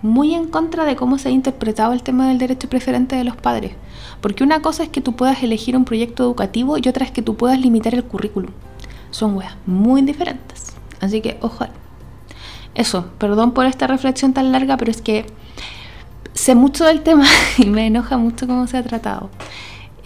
muy 0.00 0.34
en 0.34 0.48
contra 0.48 0.84
de 0.84 0.96
cómo 0.96 1.18
se 1.18 1.28
ha 1.28 1.32
interpretado 1.32 1.92
el 1.92 2.02
tema 2.02 2.28
del 2.28 2.38
derecho 2.38 2.68
preferente 2.68 3.16
de 3.16 3.24
los 3.24 3.36
padres. 3.36 3.72
Porque 4.20 4.44
una 4.44 4.60
cosa 4.60 4.82
es 4.82 4.88
que 4.88 5.00
tú 5.00 5.16
puedas 5.16 5.42
elegir 5.42 5.76
un 5.76 5.84
proyecto 5.84 6.24
educativo 6.24 6.78
y 6.78 6.88
otra 6.88 7.04
es 7.04 7.10
que 7.10 7.22
tú 7.22 7.36
puedas 7.36 7.58
limitar 7.58 7.94
el 7.94 8.04
currículum. 8.04 8.50
Son 9.10 9.36
weas 9.36 9.56
muy 9.66 10.02
diferentes. 10.02 10.74
Así 11.00 11.20
que, 11.20 11.38
ojo. 11.40 11.66
Eso, 12.74 13.06
perdón 13.18 13.52
por 13.52 13.66
esta 13.66 13.86
reflexión 13.86 14.32
tan 14.32 14.52
larga, 14.52 14.76
pero 14.76 14.90
es 14.90 15.00
que 15.00 15.26
sé 16.32 16.54
mucho 16.54 16.84
del 16.84 17.02
tema 17.02 17.26
y 17.58 17.66
me 17.66 17.86
enoja 17.86 18.18
mucho 18.18 18.46
cómo 18.46 18.66
se 18.66 18.76
ha 18.76 18.82
tratado. 18.82 19.30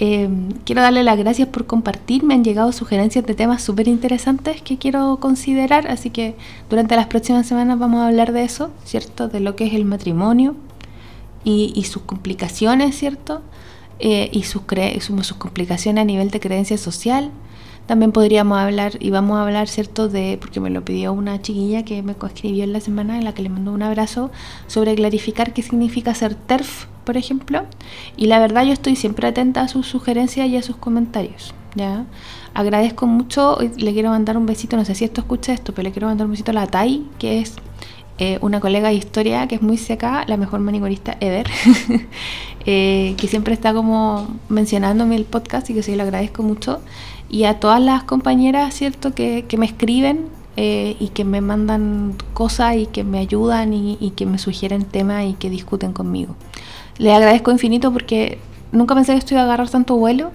Em, 0.01 0.53
quiero 0.65 0.81
darle 0.83 1.03
las 1.03 1.19
gracias 1.19 1.49
por 1.49 1.67
compartir. 1.67 2.23
Me 2.23 2.35
han 2.35 2.45
llegado 2.45 2.71
sugerencias 2.73 3.27
de 3.27 3.35
temas 3.35 3.63
súper 3.63 3.89
interesantes 3.89 4.63
que 4.63 4.79
quiero 4.79 5.19
considerar, 5.19 5.89
así 5.89 6.11
que 6.11 6.37
durante 6.71 6.95
las 6.95 7.07
próximas 7.07 7.47
semanas 7.47 7.79
vamos 7.79 8.01
a 8.01 8.09
hablar 8.09 8.33
de 8.33 8.45
eso, 8.45 8.71
¿cierto? 8.85 9.29
De 9.29 9.41
lo 9.41 9.57
que 9.57 9.67
es 9.67 9.75
el 9.75 9.85
matrimonio 9.85 10.55
y, 11.45 11.83
sus 11.85 12.03
complicaciones, 12.03 12.97
¿cierto? 12.97 13.43
Eh, 13.99 14.29
y 14.33 14.45
sus, 14.45 14.63
sus 15.01 15.37
complicaciones 15.37 16.03
a 16.03 16.05
nivel 16.05 16.31
de 16.31 16.41
creencia 16.41 16.79
social. 16.79 17.31
También 17.87 18.13
podríamos 18.13 18.59
hablar, 18.59 18.99
y 19.01 19.11
vamos 19.11 19.39
a 19.39 19.43
hablar, 19.43 19.67
¿cierto?, 19.67 20.09
de, 20.09 20.37
porque 20.39 20.61
me 20.61 20.69
lo 20.69 20.85
pidió 20.85 21.13
una 21.15 21.41
chiquilla 21.41 21.85
que 21.85 22.03
me 22.03 22.15
coescribió 22.15 22.65
en 22.65 22.75
la 22.75 22.81
semana, 22.81 23.17
en 23.17 23.25
la 23.25 23.33
que 23.33 23.43
le 23.43 23.49
mandó 23.49 23.73
un 23.73 23.83
abrazo, 23.83 24.31
sobre 24.67 24.95
clarificar 24.95 25.55
qué 25.55 25.63
significa 25.63 26.15
ser 26.15 26.35
TERF, 26.35 26.87
por 27.09 27.17
ejemplo. 27.17 27.63
Y 28.19 28.27
la 28.27 28.39
verdad 28.39 28.65
yo 28.65 28.75
estoy 28.75 28.95
siempre 28.95 29.27
atenta 29.27 29.63
a 29.63 29.69
sus 29.69 29.87
sugerencias 29.87 30.47
y 30.47 30.59
a 30.59 30.63
sus 30.63 30.77
comentarios, 30.77 31.55
¿ya? 31.75 32.05
Agradezco 32.53 33.07
mucho, 33.07 33.57
le 33.79 33.95
quiero 33.95 34.11
mandar 34.11 34.37
un 34.37 34.45
besito, 34.45 34.77
no 34.77 34.85
sé 34.85 34.95
si 34.95 35.07
esto 35.07 35.23
escucha 35.23 35.55
esto, 35.55 35.73
pero 35.73 35.85
le 35.85 35.93
quiero 35.93 36.09
mandar 36.09 36.27
un 36.27 36.33
besito 36.33 36.51
a 36.51 36.55
la 36.55 36.67
Tai, 36.67 37.07
que 37.19 37.41
es 37.41 37.57
eh, 38.19 38.37
una 38.43 38.61
colega 38.61 38.89
de 38.89 38.97
historia 38.97 39.49
que 39.49 39.55
es 39.55 39.63
muy 39.63 39.79
seca, 39.79 40.27
la 40.27 40.37
mejor 40.37 40.61
manicurista 40.61 41.17
ever, 41.21 41.49
eh, 42.67 43.15
que 43.17 43.27
siempre 43.27 43.55
está 43.55 43.73
como 43.73 44.29
mencionándome 44.51 45.17
el 45.17 45.25
podcast 45.25 45.71
y 45.71 45.73
que 45.73 45.83
sí 45.83 45.97
lo 45.97 46.03
agradezco 46.03 46.43
mucho 46.43 46.83
y 47.31 47.45
a 47.45 47.59
todas 47.59 47.81
las 47.81 48.03
compañeras, 48.03 48.75
¿cierto?, 48.75 49.15
que, 49.15 49.47
me 49.57 49.65
escriben 49.65 50.27
eh, 50.61 50.97
y 50.99 51.11
que 51.11 51.25
me 51.25 51.41
mandan 51.41 52.17
cosas 52.35 52.75
y 52.75 52.87
que 52.87 53.05
me 53.05 53.21
ayudan 53.21 53.73
y, 53.73 54.13
que 54.17 54.27
me 54.27 54.39
sugieren 54.39 54.83
temas 54.85 55.25
y 55.25 55.35
que 55.35 55.51
discuten 55.51 55.93
conmigo. 55.93 56.35
Les 56.99 57.15
agradezco 57.15 57.53
infinito 57.53 57.93
porque 57.93 58.41
nunca 58.73 58.97
pensé 58.97 59.13
que 59.13 59.19
esto 59.19 59.35
iba 59.35 59.43
a 59.43 59.45
agarrar 59.45 59.71
tanto 59.71 59.95
vuelo 59.95 60.33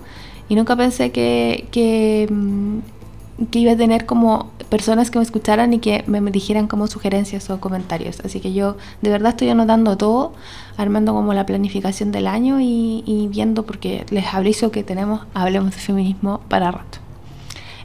y 0.47 0.55
nunca 0.55 0.77
pensé 0.77 1.11
que, 1.11 1.67
que, 1.71 2.29
mm, 2.31 3.45
que 3.51 3.59
iba 3.59 3.73
a 3.73 3.75
tener 3.75 4.05
como 4.05 4.51
personas 4.69 5.11
que 5.11 5.19
me 5.19 5.25
escucharan 5.25 5.73
y 5.73 5.79
que 5.79 6.05
me, 6.07 6.21
dijeran 6.31 6.67
como 6.67 6.87
sugerencias 6.87 7.49
o 7.49 7.59
comentarios. 7.59 8.21
Así 8.23 8.39
que 8.39 8.53
yo 8.53 8.77
de 9.01 9.09
verdad 9.09 9.31
estoy 9.31 9.49
anotando 9.49 9.97
todo, 9.97 10.31
armando 10.77 11.13
como 11.13 11.33
la 11.33 11.45
planificación 11.45 12.13
del 12.13 12.27
año 12.27 12.61
y, 12.61 13.27
viendo 13.29 13.65
porque 13.65 14.05
les 14.09 14.33
aviso 14.33 14.71
que 14.71 14.83
tenemos 14.83 15.25
Hablemos 15.33 15.71
de 15.71 15.81
Feminismo 15.81 16.39
para 16.47 16.71
rato. 16.71 16.99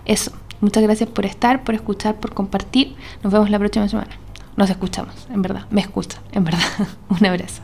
Eso, 0.04 0.30
muchas 0.60 0.82
gracias 0.82 1.08
por 1.08 1.26
estar, 1.26 1.64
por 1.64 1.74
escuchar, 1.74 2.16
por 2.16 2.32
compartir. 2.34 2.96
Nos 3.22 3.32
vemos 3.32 3.50
la 3.50 3.58
próxima 3.58 3.88
semana. 3.88 4.18
Nos 4.56 4.70
escuchamos, 4.70 5.28
en 5.30 5.42
verdad. 5.42 5.66
Me 5.70 5.80
escuchan, 5.80 6.20
en 6.32 6.44
verdad. 6.44 6.60
Un 7.08 7.24
abrazo. 7.26 7.62